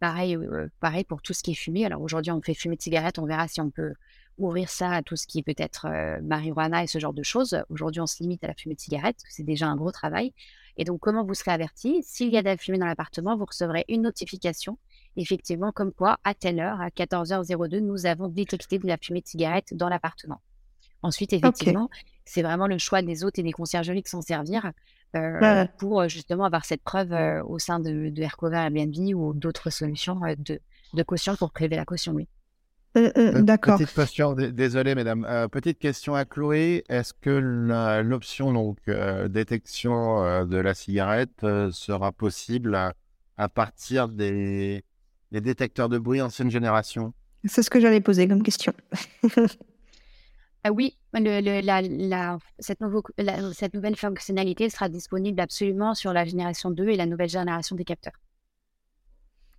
Pareil, 0.00 0.36
pareil 0.80 1.04
pour 1.04 1.22
tout 1.22 1.32
ce 1.32 1.44
qui 1.44 1.52
est 1.52 1.54
fumé. 1.54 1.84
Alors 1.84 2.02
aujourd'hui, 2.02 2.32
on 2.32 2.42
fait 2.42 2.54
fumée 2.54 2.76
de 2.76 2.82
cigarette. 2.82 3.20
On 3.20 3.26
verra 3.26 3.46
si 3.46 3.60
on 3.60 3.70
peut 3.70 3.92
ouvrir 4.36 4.68
ça 4.68 4.90
à 4.90 5.02
tout 5.02 5.14
ce 5.14 5.28
qui 5.28 5.38
est 5.38 5.42
peut-être 5.44 5.86
marijuana 6.22 6.82
et 6.82 6.88
ce 6.88 6.98
genre 6.98 7.12
de 7.12 7.22
choses. 7.22 7.62
Aujourd'hui, 7.68 8.00
on 8.00 8.08
se 8.08 8.20
limite 8.20 8.42
à 8.42 8.48
la 8.48 8.54
fumée 8.54 8.74
de 8.74 8.80
cigarette, 8.80 9.18
c'est 9.28 9.44
déjà 9.44 9.68
un 9.68 9.76
gros 9.76 9.92
travail. 9.92 10.34
Et 10.76 10.84
donc, 10.84 10.98
comment 10.98 11.24
vous 11.24 11.34
serez 11.34 11.52
averti? 11.52 12.02
S'il 12.02 12.30
y 12.30 12.36
a 12.36 12.42
de 12.42 12.46
la 12.46 12.56
fumée 12.56 12.78
dans 12.78 12.86
l'appartement, 12.86 13.36
vous 13.36 13.44
recevrez 13.44 13.84
une 13.88 14.02
notification 14.02 14.76
effectivement, 15.16 15.72
comme 15.72 15.92
quoi, 15.92 16.18
à 16.24 16.34
telle 16.34 16.60
heure, 16.60 16.80
à 16.80 16.88
14h02, 16.88 17.80
nous 17.80 18.06
avons 18.06 18.28
détecté 18.28 18.78
de 18.78 18.86
la 18.86 18.96
fumée 18.96 19.20
de 19.20 19.26
cigarette 19.26 19.74
dans 19.74 19.88
l'appartement. 19.88 20.40
Ensuite, 21.02 21.32
effectivement, 21.32 21.90
c'est 22.24 22.42
vraiment 22.42 22.66
le 22.66 22.78
choix 22.78 23.02
des 23.02 23.24
hôtes 23.24 23.38
et 23.38 23.42
des 23.42 23.52
conciergeries 23.52 24.02
qui 24.02 24.10
s'en 24.10 24.22
servir 24.22 24.72
euh, 25.16 25.66
pour 25.78 26.00
euh, 26.00 26.08
justement 26.08 26.44
avoir 26.44 26.64
cette 26.64 26.82
preuve 26.82 27.12
euh, 27.12 27.42
au 27.44 27.58
sein 27.58 27.80
de, 27.80 28.08
de 28.08 28.22
Aircover 28.22 28.56
Airbnb 28.56 28.94
ou 29.14 29.34
d'autres 29.34 29.68
solutions 29.68 30.20
de, 30.38 30.60
de, 30.94 31.02
caution 31.02 31.36
pour 31.36 31.50
prélever 31.50 31.76
la 31.76 31.84
caution, 31.84 32.12
oui. 32.12 32.28
D'accord. 32.94 33.78
Petite 33.78 33.94
question, 33.94 34.34
désolé 34.34 34.94
mesdames. 34.94 35.48
petite 35.50 35.78
question 35.78 36.14
à 36.14 36.26
Chloé. 36.26 36.84
Est-ce 36.90 37.14
que 37.14 37.30
l'option 38.04 38.52
donc 38.52 38.78
détection 39.30 40.44
de 40.44 40.56
la 40.58 40.74
cigarette 40.74 41.40
sera 41.70 42.12
possible 42.12 42.74
à 43.38 43.48
partir 43.48 44.08
des, 44.08 44.84
les 45.32 45.40
détecteurs 45.40 45.88
de 45.88 45.98
bruit 45.98 46.20
ancienne 46.20 46.50
génération 46.50 47.12
C'est 47.44 47.62
ce 47.62 47.70
que 47.70 47.80
j'allais 47.80 48.00
poser 48.00 48.28
comme 48.28 48.42
question. 48.42 48.72
Ah 50.64 50.70
oui, 50.70 50.96
la, 51.12 52.38
cette, 52.60 52.78
cette, 53.52 53.74
nouvelle 53.74 53.96
fonctionnalité 53.96 54.70
sera 54.70 54.88
disponible 54.88 55.40
absolument 55.40 55.92
sur 55.96 56.12
la 56.12 56.24
génération 56.24 56.70
2 56.70 56.90
et 56.90 56.96
la 56.96 57.06
nouvelle 57.06 57.28
génération 57.28 57.74
des 57.74 57.82
capteurs. 57.82 58.12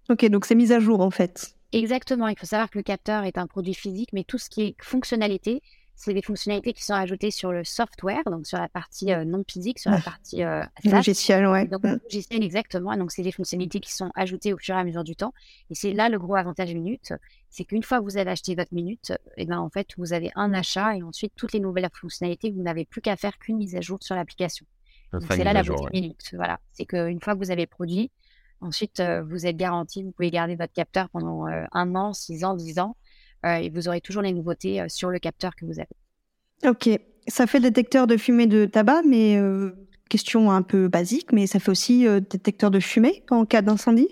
Ok, 0.07 0.25
donc 0.29 0.45
c'est 0.45 0.55
mis 0.55 0.71
à 0.71 0.79
jour 0.79 1.01
en 1.01 1.11
fait. 1.11 1.57
Exactement, 1.73 2.29
il 2.29 2.39
faut 2.39 2.45
savoir 2.45 2.69
que 2.69 2.77
le 2.77 2.83
capteur 2.83 3.25
est 3.25 3.37
un 3.37 3.47
produit 3.47 3.73
physique, 3.73 4.11
mais 4.13 4.23
tout 4.23 4.37
ce 4.37 4.49
qui 4.49 4.61
est 4.61 4.75
fonctionnalité, 4.81 5.61
c'est 5.95 6.13
des 6.13 6.21
fonctionnalités 6.21 6.73
qui 6.73 6.83
sont 6.83 6.93
ajoutées 6.93 7.31
sur 7.31 7.51
le 7.51 7.63
software, 7.63 8.23
donc 8.25 8.47
sur 8.47 8.57
la 8.57 8.67
partie 8.67 9.13
euh, 9.13 9.25
non 9.25 9.43
physique, 9.47 9.79
sur 9.79 9.91
la 9.91 10.01
partie 10.01 10.43
euh, 10.43 10.63
logiciel, 10.83 11.47
ouais. 11.47 11.67
Donc, 11.67 11.83
mm. 11.83 11.99
logiciel, 12.03 12.43
exactement. 12.43 12.95
Donc, 12.97 13.11
c'est 13.11 13.21
des 13.21 13.31
fonctionnalités 13.31 13.79
qui 13.79 13.93
sont 13.93 14.09
ajoutées 14.15 14.53
au 14.53 14.57
fur 14.57 14.75
et 14.75 14.79
à 14.79 14.83
mesure 14.83 15.03
du 15.03 15.15
temps. 15.15 15.33
Et 15.69 15.75
c'est 15.75 15.93
là 15.93 16.09
le 16.09 16.19
gros 16.19 16.35
avantage 16.35 16.73
Minute, 16.73 17.13
c'est 17.49 17.65
qu'une 17.65 17.83
fois 17.83 17.99
que 17.99 18.03
vous 18.03 18.17
avez 18.17 18.31
acheté 18.31 18.55
votre 18.55 18.73
Minute, 18.73 19.11
et 19.37 19.43
eh 19.43 19.45
ben, 19.45 19.59
en 19.59 19.69
fait, 19.69 19.87
vous 19.97 20.13
avez 20.13 20.31
un 20.35 20.53
achat 20.53 20.95
et 20.95 21.03
ensuite 21.03 21.33
toutes 21.35 21.53
les 21.53 21.59
nouvelles 21.59 21.87
fonctionnalités, 21.93 22.49
vous 22.51 22.63
n'avez 22.63 22.85
plus 22.85 23.01
qu'à 23.01 23.15
faire 23.15 23.37
qu'une 23.37 23.57
mise 23.57 23.75
à 23.75 23.81
jour 23.81 23.99
sur 24.01 24.15
l'application. 24.15 24.65
C'est 25.29 25.43
là 25.43 25.53
la 25.53 25.61
beauté 25.61 25.85
Minute. 25.93 26.31
Voilà. 26.33 26.59
C'est 26.71 26.85
qu'une 26.85 27.21
fois 27.21 27.35
que 27.35 27.39
vous 27.39 27.51
avez 27.51 27.67
produit, 27.67 28.11
Ensuite, 28.61 29.03
vous 29.27 29.45
êtes 29.45 29.57
garanti, 29.57 30.03
vous 30.03 30.11
pouvez 30.11 30.31
garder 30.31 30.55
votre 30.55 30.71
capteur 30.71 31.09
pendant 31.09 31.47
un 31.47 31.95
an, 31.95 32.13
six 32.13 32.45
ans, 32.45 32.53
dix 32.53 32.79
ans, 32.79 32.95
et 33.45 33.69
vous 33.69 33.87
aurez 33.87 34.01
toujours 34.01 34.21
les 34.21 34.33
nouveautés 34.33 34.83
sur 34.87 35.09
le 35.09 35.19
capteur 35.19 35.55
que 35.55 35.65
vous 35.65 35.79
avez. 35.79 36.69
Ok, 36.69 36.89
ça 37.27 37.47
fait 37.47 37.59
détecteur 37.59 38.07
de 38.07 38.17
fumée 38.17 38.47
de 38.47 38.65
tabac, 38.65 39.01
mais 39.05 39.37
question 40.09 40.51
un 40.51 40.61
peu 40.61 40.87
basique, 40.87 41.31
mais 41.31 41.47
ça 41.47 41.59
fait 41.59 41.71
aussi 41.71 42.05
détecteur 42.29 42.71
de 42.71 42.79
fumée 42.79 43.23
en 43.29 43.45
cas 43.45 43.61
d'incendie? 43.61 44.07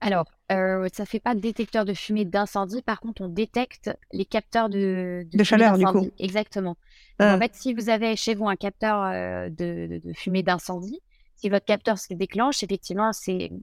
Alors, 0.00 0.24
euh, 0.50 0.88
ça 0.92 1.04
fait 1.04 1.20
pas 1.20 1.34
détecteur 1.34 1.84
de 1.84 1.92
fumée 1.92 2.24
d'incendie. 2.24 2.82
Par 2.82 3.00
contre, 3.00 3.22
on 3.22 3.28
détecte 3.28 3.90
les 4.12 4.24
capteurs 4.24 4.68
de, 4.68 5.26
de, 5.30 5.44
chaleur, 5.44 5.76
du 5.76 5.84
coup. 5.84 6.08
Exactement. 6.18 6.76
En 7.20 7.38
fait, 7.38 7.54
si 7.54 7.74
vous 7.74 7.90
avez 7.90 8.16
chez 8.16 8.34
vous 8.34 8.48
un 8.48 8.56
capteur 8.56 9.04
de, 9.50 10.00
de, 10.02 10.12
fumée 10.14 10.42
d'incendie, 10.42 11.00
si 11.40 11.48
votre 11.48 11.64
capteur 11.64 11.98
se 11.98 12.12
déclenche, 12.12 12.62
effectivement, 12.62 13.10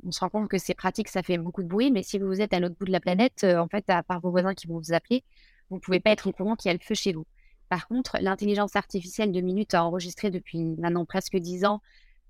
on 0.04 0.12
se 0.12 0.20
rend 0.20 0.30
compte 0.30 0.50
que 0.50 0.58
c'est 0.58 0.74
pratique, 0.74 1.10
ça 1.10 1.22
fait 1.22 1.38
beaucoup 1.38 1.62
de 1.62 1.68
bruit, 1.68 1.92
mais 1.92 2.02
si 2.02 2.18
vous 2.18 2.42
êtes 2.42 2.52
à 2.54 2.60
l'autre 2.60 2.76
bout 2.80 2.86
de 2.86 2.92
la 2.92 3.00
planète, 3.00 3.44
euh, 3.44 3.60
en 3.60 3.68
fait, 3.68 3.88
à 3.88 4.02
part 4.02 4.20
vos 4.20 4.32
voisins 4.32 4.56
qui 4.56 4.66
vont 4.66 4.80
vous 4.80 4.94
appeler, 4.94 5.24
vous 5.70 5.76
ne 5.76 5.82
pouvez 5.82 6.00
pas 6.00 6.10
être 6.10 6.26
au 6.28 6.32
courant 6.32 6.56
qu'il 6.56 6.70
y 6.70 6.72
a 6.72 6.74
le 6.74 6.80
feu 6.84 6.96
chez 6.96 7.13
vous. 7.13 7.28
Par 7.70 7.88
contre, 7.88 8.18
l'intelligence 8.20 8.76
artificielle 8.76 9.32
de 9.32 9.42
Minute 9.42 9.76
a 9.76 9.84
enregistré 9.84 10.32
depuis 10.32 10.76
maintenant 10.80 11.06
presque 11.06 11.38
10 11.38 11.66
ans 11.66 11.82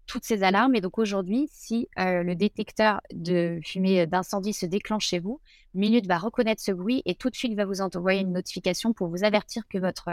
toutes 0.05 0.25
ces 0.25 0.43
alarmes. 0.43 0.75
Et 0.75 0.81
donc 0.81 0.97
aujourd'hui, 0.97 1.47
si 1.49 1.87
euh, 1.97 2.23
le 2.23 2.35
détecteur 2.35 2.99
de 3.13 3.59
fumée 3.63 4.05
d'incendie 4.05 4.53
se 4.53 4.65
déclenche 4.65 5.05
chez 5.05 5.19
vous, 5.19 5.39
Minute 5.73 6.07
va 6.07 6.17
reconnaître 6.17 6.61
ce 6.61 6.73
bruit 6.73 7.03
et 7.05 7.15
tout 7.15 7.29
de 7.29 7.35
suite 7.35 7.53
va 7.53 7.63
vous 7.63 7.79
envoyer 7.79 8.19
une 8.19 8.33
notification 8.33 8.91
pour 8.91 9.07
vous 9.07 9.23
avertir 9.23 9.63
que 9.69 9.77
votre, 9.77 10.09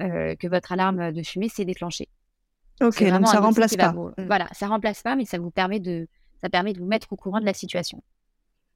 euh, 0.00 0.34
que 0.34 0.48
votre 0.48 0.72
alarme 0.72 1.12
de 1.12 1.22
fumée 1.22 1.48
s'est 1.48 1.64
déclenchée. 1.64 2.08
Ok, 2.80 3.04
donc 3.04 3.26
ça 3.26 3.40
remplace 3.40 3.76
pas. 3.76 3.92
Mmh. 3.92 4.12
Voilà, 4.26 4.48
ça 4.52 4.66
remplace 4.68 5.02
pas, 5.02 5.16
mais 5.16 5.24
ça 5.24 5.38
vous 5.38 5.50
permet 5.50 5.80
de, 5.80 6.08
ça 6.40 6.48
permet 6.48 6.72
de 6.72 6.78
vous 6.78 6.86
mettre 6.86 7.12
au 7.12 7.16
courant 7.16 7.40
de 7.40 7.44
la 7.44 7.54
situation. 7.54 8.02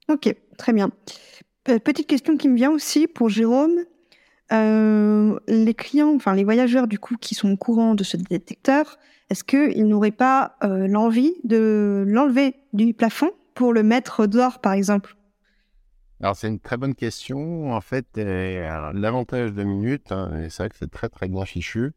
Ok, 0.08 0.34
très 0.58 0.72
bien. 0.72 0.90
Petite 1.64 2.06
question 2.06 2.36
qui 2.36 2.48
me 2.48 2.56
vient 2.56 2.70
aussi 2.70 3.06
pour 3.06 3.30
Jérôme. 3.30 3.78
Euh, 4.52 5.38
les 5.48 5.72
clients, 5.72 6.14
enfin 6.14 6.34
les 6.34 6.44
voyageurs 6.44 6.86
du 6.86 6.98
coup 6.98 7.16
qui 7.18 7.34
sont 7.34 7.50
au 7.50 7.56
courant 7.56 7.94
de 7.94 8.04
ce 8.04 8.18
détecteur, 8.18 8.98
est-ce 9.30 9.42
qu'ils 9.42 9.86
n'auraient 9.86 10.10
pas 10.10 10.56
euh, 10.62 10.86
l'envie 10.86 11.32
de 11.44 12.04
l'enlever 12.06 12.54
du 12.74 12.92
plafond 12.92 13.30
pour 13.54 13.72
le 13.72 13.82
mettre 13.82 14.26
dehors 14.26 14.60
par 14.60 14.74
exemple? 14.74 15.16
Alors 16.20 16.36
c'est 16.36 16.48
une 16.48 16.60
très 16.60 16.76
bonne 16.76 16.94
question. 16.94 17.72
En 17.72 17.80
fait, 17.80 18.06
euh, 18.18 18.92
l'avantage 18.92 19.54
de 19.54 19.64
Minute, 19.64 20.12
hein, 20.12 20.42
et 20.42 20.50
c'est 20.50 20.64
vrai 20.64 20.68
que 20.68 20.76
c'est 20.78 20.90
très 20.90 21.08
très 21.08 21.28
bien 21.28 21.46
fichu, 21.46 21.92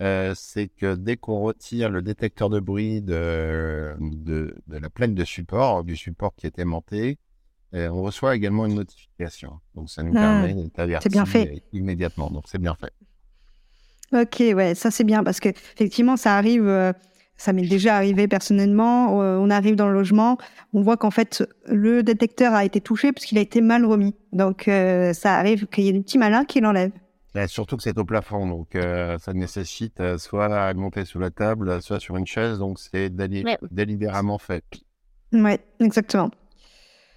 euh, 0.00 0.32
c'est 0.36 0.68
que 0.68 0.94
dès 0.94 1.16
qu'on 1.16 1.40
retire 1.40 1.90
le 1.90 2.02
détecteur 2.02 2.50
de 2.50 2.60
bruit 2.60 3.02
de, 3.02 3.94
de, 3.98 4.54
la 4.68 4.90
plaque 4.90 5.14
de 5.14 5.24
support, 5.24 5.82
du 5.82 5.96
support 5.96 6.34
qui 6.36 6.46
est 6.46 6.58
aimanté, 6.58 7.18
euh, 7.74 7.88
on 7.88 8.02
reçoit 8.02 8.36
également 8.36 8.66
une 8.66 8.74
notification. 8.74 9.58
Donc 9.74 9.90
ça 9.90 10.02
nous 10.02 10.12
ah, 10.16 10.20
permet 10.20 10.54
d'être 10.54 10.78
averti 10.78 11.08
bien 11.08 11.26
fait. 11.26 11.62
immédiatement. 11.72 12.30
Donc 12.30 12.44
c'est 12.46 12.58
bien 12.58 12.76
fait. 12.76 12.92
Ok, 14.12 14.56
ouais, 14.56 14.74
ça 14.74 14.90
c'est 14.90 15.04
bien 15.04 15.24
parce 15.24 15.40
que 15.40 15.48
effectivement 15.48 16.16
ça 16.16 16.36
arrive, 16.36 16.66
euh, 16.66 16.92
ça 17.36 17.52
m'est 17.52 17.66
déjà 17.66 17.96
arrivé 17.96 18.28
personnellement. 18.28 19.18
on 19.18 19.50
arrive 19.50 19.74
dans 19.74 19.88
le 19.88 19.94
logement, 19.94 20.38
on 20.72 20.80
voit 20.80 20.96
qu'en 20.96 21.10
fait 21.10 21.44
le 21.66 22.02
détecteur 22.04 22.54
a 22.54 22.64
été 22.64 22.80
touché 22.80 23.12
parce 23.12 23.26
qu'il 23.26 23.36
a 23.36 23.42
été 23.42 23.60
mal 23.60 23.84
remis. 23.84 24.14
Donc 24.32 24.64
ça 25.12 25.34
arrive 25.34 25.66
qu'il 25.66 25.84
y 25.84 25.88
ait 25.88 25.92
des 25.92 26.00
petits 26.00 26.18
malins 26.18 26.44
qui 26.44 26.60
l'enlèvent. 26.60 26.92
Surtout 27.46 27.76
que 27.76 27.82
c'est 27.82 27.96
au 27.98 28.04
plafond, 28.04 28.46
donc 28.46 28.74
euh, 28.74 29.18
ça 29.18 29.32
nécessite 29.32 30.00
euh, 30.00 30.18
soit 30.18 30.46
à 30.46 30.74
monter 30.74 31.04
sous 31.04 31.18
la 31.18 31.30
table, 31.30 31.80
soit 31.82 32.00
sur 32.00 32.16
une 32.16 32.26
chaise, 32.26 32.58
donc 32.58 32.78
c'est 32.80 33.10
délibérément 33.70 34.38
fait. 34.38 34.64
Oui, 35.32 35.52
exactement. 35.78 36.30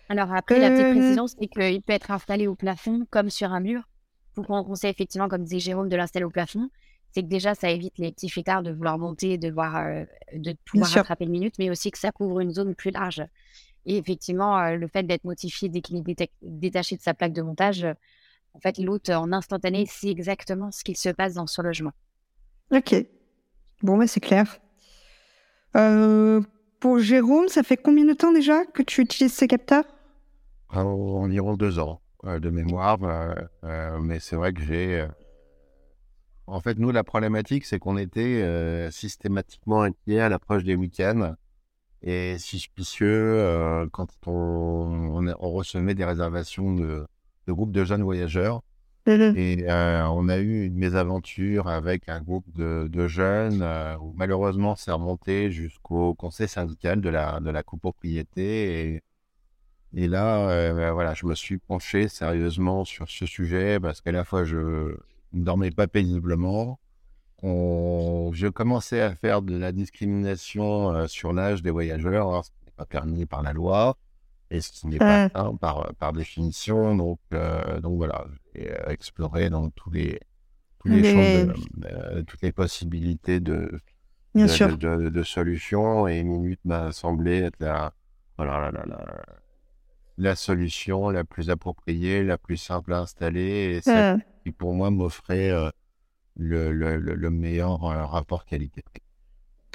Alors 0.10 0.34
après, 0.34 0.60
la 0.60 0.70
petite 0.70 0.86
euh, 0.86 0.92
précision, 0.92 1.28
c'est 1.28 1.48
qu'il 1.48 1.82
peut 1.82 1.94
être 1.94 2.12
installé 2.12 2.48
au 2.48 2.56
plafond 2.56 3.08
comme 3.10 3.30
sur 3.30 3.52
un 3.52 3.62
mur. 3.62 3.88
Vous 4.36 4.44
on 4.50 4.64
conseille 4.64 4.92
effectivement, 4.92 5.28
comme 5.28 5.44
disait 5.44 5.60
Jérôme, 5.60 5.90
de 5.90 5.96
l'installer 5.96 6.26
au 6.26 6.30
plafond. 6.30 6.70
C'est 7.14 7.24
que 7.24 7.28
déjà, 7.28 7.56
ça 7.56 7.70
évite 7.70 7.98
les 7.98 8.12
petits 8.12 8.30
fêtards 8.30 8.64
de 8.64 8.72
vouloir 8.72 8.98
monter, 8.98 9.38
de, 9.38 9.50
voir, 9.50 9.84
de 10.34 10.56
pouvoir 10.66 10.90
rattraper 10.90 11.26
une 11.26 11.32
minute, 11.32 11.56
mais 11.60 11.70
aussi 11.70 11.92
que 11.92 11.98
ça 11.98 12.12
couvre 12.12 12.40
une 12.40 12.52
zone 12.52 12.74
plus 12.74 12.92
large. 12.92 13.26
Et 13.86 13.98
effectivement, 13.98 14.70
le 14.70 14.88
fait 14.88 15.04
d'être 15.04 15.26
notifié 15.26 15.68
dès 15.68 15.82
qu'il 15.82 15.98
est 15.98 16.32
détaché 16.42 16.96
de 16.96 17.02
sa 17.02 17.14
plaque 17.14 17.34
de 17.34 17.42
montage, 17.42 17.86
en 18.54 18.60
fait, 18.60 18.78
l'hôte, 18.78 19.10
en 19.10 19.32
instantané, 19.32 19.86
sait 19.86 20.10
exactement 20.10 20.72
ce 20.72 20.84
qu'il 20.84 20.98
se 20.98 21.10
passe 21.10 21.36
dans 21.36 21.48
son 21.48 21.62
logement. 21.62 21.94
Ok. 22.72 22.96
Bon, 23.82 23.98
mais 23.98 24.08
c'est 24.08 24.20
clair. 24.20 24.60
Euh, 25.76 26.42
pour 26.80 27.00
Jérôme, 27.00 27.48
ça 27.48 27.64
fait 27.64 27.78
combien 27.78 28.06
de 28.06 28.14
temps 28.14 28.32
déjà 28.32 28.66
que 28.66 28.84
tu 28.84 29.02
utilises 29.02 29.34
ces 29.34 29.48
capteurs? 29.48 29.86
Environ 30.70 31.56
deux 31.56 31.80
ans 31.80 32.02
euh, 32.26 32.40
de 32.40 32.50
mémoire. 32.50 33.00
Euh, 33.64 34.00
mais 34.00 34.20
c'est 34.20 34.36
vrai 34.36 34.54
que 34.54 34.62
j'ai. 34.62 35.06
En 36.48 36.60
fait, 36.60 36.78
nous, 36.78 36.92
la 36.92 37.04
problématique, 37.04 37.66
c'est 37.66 37.80
qu'on 37.80 37.98
était 37.98 38.90
systématiquement 38.92 39.84
inquiets 39.84 40.20
à 40.20 40.30
l'approche 40.30 40.64
des 40.64 40.76
week-ends 40.76 41.36
et 42.02 42.38
suspicieux 42.40 43.88
quand 43.94 44.08
on, 44.26 45.28
on, 45.40 45.52
recevait 45.52 45.94
des 45.94 46.04
réservations 46.04 46.74
de, 46.74 47.06
de 47.52 47.56
groupe 47.56 47.72
de 47.72 47.84
jeunes 47.84 48.04
voyageurs. 48.04 48.64
Mmh 49.08 49.36
Et 49.36 49.66
euh, 49.68 50.06
on 50.10 50.30
a 50.30 50.38
eu 50.38 50.66
une 50.68 50.76
mésaventure 50.76 51.68
avec 51.68 52.08
un 52.08 52.22
groupe 52.22 52.46
de, 52.56 53.08
jeunes 53.08 53.62
euh, 53.64 53.98
où 53.98 54.14
malheureusement 54.16 54.76
c'est 54.76 54.92
remonté 54.92 55.52
jusqu'au 55.52 56.14
conseil 56.14 56.48
syndical 56.48 57.02
de 57.02 57.10
la, 57.10 57.40
de 57.40 57.50
la 57.50 57.64
copropriété. 57.64 58.94
Et, 58.94 59.04
et 59.96 60.08
là, 60.08 60.50
euh, 60.50 60.74
ben 60.74 60.92
voilà, 60.94 61.14
je 61.16 61.26
me 61.26 61.36
suis 61.36 61.58
penché 61.58 62.08
sérieusement 62.08 62.86
sur 62.86 63.10
ce 63.10 63.26
sujet 63.26 63.80
parce 63.80 64.02
qu'à 64.02 64.12
la 64.12 64.24
fois 64.24 64.46
je 64.46 64.58
ne 65.34 65.44
dormais 65.44 65.72
pas 65.72 65.88
paisiblement. 65.88 66.80
On, 67.44 68.30
je 68.34 68.48
commençais 68.48 69.02
à 69.02 69.16
faire 69.16 69.42
de 69.42 69.58
la 69.58 69.72
discrimination 69.72 71.08
sur 71.08 71.34
l'âge 71.34 71.64
des 71.64 71.72
voyageurs, 71.72 72.36
hein, 72.36 72.42
ce 72.44 72.52
n'est 72.66 72.74
pas 72.78 72.86
permis 72.86 73.26
par 73.26 73.42
la 73.42 73.52
loi 73.52 73.98
et 74.52 74.60
ce 74.60 74.72
qui 74.72 74.88
n'est 74.88 74.98
pas 74.98 75.28
mmh. 75.28 75.58
par, 75.60 75.94
par 75.96 76.14
définition. 76.14 76.96
Donc, 76.96 77.20
euh, 77.34 77.80
donc 77.80 77.98
voilà, 77.98 78.26
j'ai 78.54 78.70
euh, 78.70 78.90
exploré 78.90 79.50
dans 79.50 79.70
tous 79.70 79.90
les, 79.92 80.20
tous 80.80 80.90
les, 80.90 81.04
champs, 81.04 81.54
euh, 81.86 82.22
toutes 82.24 82.42
les 82.42 82.52
possibilités 82.52 83.40
de, 83.40 83.80
Bien 84.36 84.46
de, 84.46 84.52
sûr. 84.52 84.78
De, 84.78 85.10
de, 85.10 85.24
solutions. 85.24 86.06
Et 86.08 86.22
Minute 86.24 86.60
m'a 86.66 86.92
semblé 86.92 87.40
être 87.40 87.60
la, 87.62 87.94
voilà, 88.38 88.72
la, 88.72 88.86
la, 88.86 89.24
la, 90.18 90.36
solution 90.36 91.10
la 91.10 91.24
plus 91.24 91.50
appropriée, 91.50 92.24
la 92.24 92.38
plus 92.38 92.58
simple 92.58 92.94
à 92.94 93.00
installer 93.00 93.78
et 93.78 93.82
celle 93.82 94.26
qui, 94.44 94.52
pour 94.52 94.74
moi, 94.74 94.92
m'offrait 94.92 95.52
le, 96.36 96.74
le, 96.74 96.98
le, 96.98 97.30
meilleur 97.30 97.80
rapport 97.80 98.44
qualité. 98.44 98.84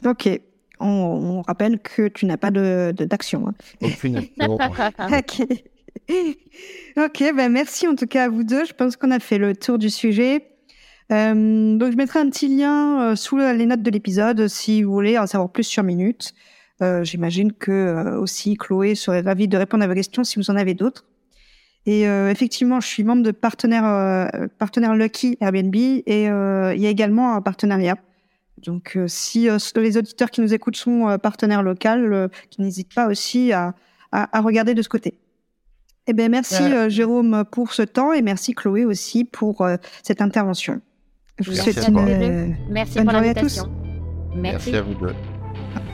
Ok, 0.05 0.29
on, 0.81 1.43
rappelle 1.43 1.79
que 1.79 2.09
tu 2.09 2.27
n'as 2.27 2.37
pas 2.37 2.51
de, 2.51 2.93
d'action. 2.99 3.49
Hein. 3.49 3.55
Aucune 3.83 4.19
ok. 4.41 5.43
ok, 6.97 7.25
ben 7.35 7.51
merci 7.51 7.89
en 7.89 7.95
tout 7.95 8.07
cas 8.07 8.25
à 8.25 8.29
vous 8.29 8.45
deux. 8.45 8.65
Je 8.65 8.73
pense 8.73 8.97
qu'on 8.97 9.11
a 9.11 9.19
fait 9.19 9.39
le 9.39 9.55
tour 9.57 9.79
du 9.79 9.91
sujet. 9.91 10.49
Euh, 11.13 11.77
donc 11.77 11.93
je 11.93 11.97
mettrai 11.97 12.19
un 12.19 12.29
petit 12.29 12.49
lien 12.49 13.01
euh, 13.01 13.17
sous 13.17 13.37
les 13.37 13.67
notes 13.67 13.83
de 13.83 13.91
l'épisode 13.91 14.49
si 14.49 14.83
vous 14.83 14.93
voulez 14.93 15.19
en 15.19 15.27
savoir 15.27 15.51
plus 15.51 15.65
sur 15.65 15.83
Minute. 15.83 16.35
Euh, 16.83 17.05
j'imagine 17.05 17.53
que 17.53 18.17
aussi 18.17 18.57
Chloé 18.57 18.95
serait 18.95 19.21
ravie 19.21 19.49
de 19.49 19.57
répondre 19.57 19.85
à 19.85 19.87
vos 19.87 19.95
questions 19.95 20.25
si 20.25 20.39
vous 20.39 20.51
en 20.51 20.57
avez 20.57 20.75
d'autres. 20.75 21.05
Et 21.89 22.03
effectivement, 22.03 22.81
je 22.81 22.89
suis 22.89 23.05
membre 23.05 23.23
de 23.23 23.31
partenaire 23.31 24.29
partenaire 24.59 24.97
Lucky 24.97 25.39
Airbnb 25.41 25.73
et 25.77 26.25
il 26.25 26.81
y 26.81 26.87
a 26.87 26.91
également 26.91 27.37
un 27.37 27.41
partenariat 27.41 27.97
donc, 28.67 28.97
euh, 28.97 29.07
si 29.07 29.49
euh, 29.49 29.59
les 29.77 29.97
auditeurs 29.97 30.31
qui 30.31 30.41
nous 30.41 30.53
écoutent 30.53 30.77
sont 30.77 31.09
euh, 31.09 31.19
partenaires 31.19 31.63
locaux, 31.63 32.29
qui 32.51 32.61
n'hésitent 32.61 32.95
pas 32.95 33.07
aussi 33.07 33.53
à, 33.53 33.75
à, 34.13 34.41
regarder 34.41 34.75
de 34.75 34.83
ce 34.83 34.89
côté. 34.89 35.19
Eh 36.09 36.13
bien, 36.13 36.29
merci 36.29 36.63
Jérôme 36.89 37.45
pour 37.51 37.73
ce 37.73 37.83
temps 37.83 38.13
et 38.13 38.23
merci 38.23 38.55
Chloé 38.55 38.85
aussi 38.85 39.25
pour 39.25 39.67
cette 40.03 40.23
intervention. 40.23 40.81
Je 41.41 41.51
vous 41.51 41.57
souhaite 41.57 41.89
une 41.89 42.57
merci 42.71 42.99
bonne 42.99 43.11
journée 43.11 43.31
à 43.31 43.35
tous. 43.35 43.65
Merci. 44.35 44.71
merci 44.71 44.77
à 44.77 44.83
vous 44.83 44.95
deux. 44.95 45.15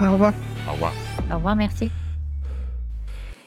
Au 0.01 0.13
revoir. 0.13 0.35
Au 0.69 0.73
revoir. 0.73 0.93
Au 1.31 1.37
revoir, 1.37 1.57
merci. 1.57 1.91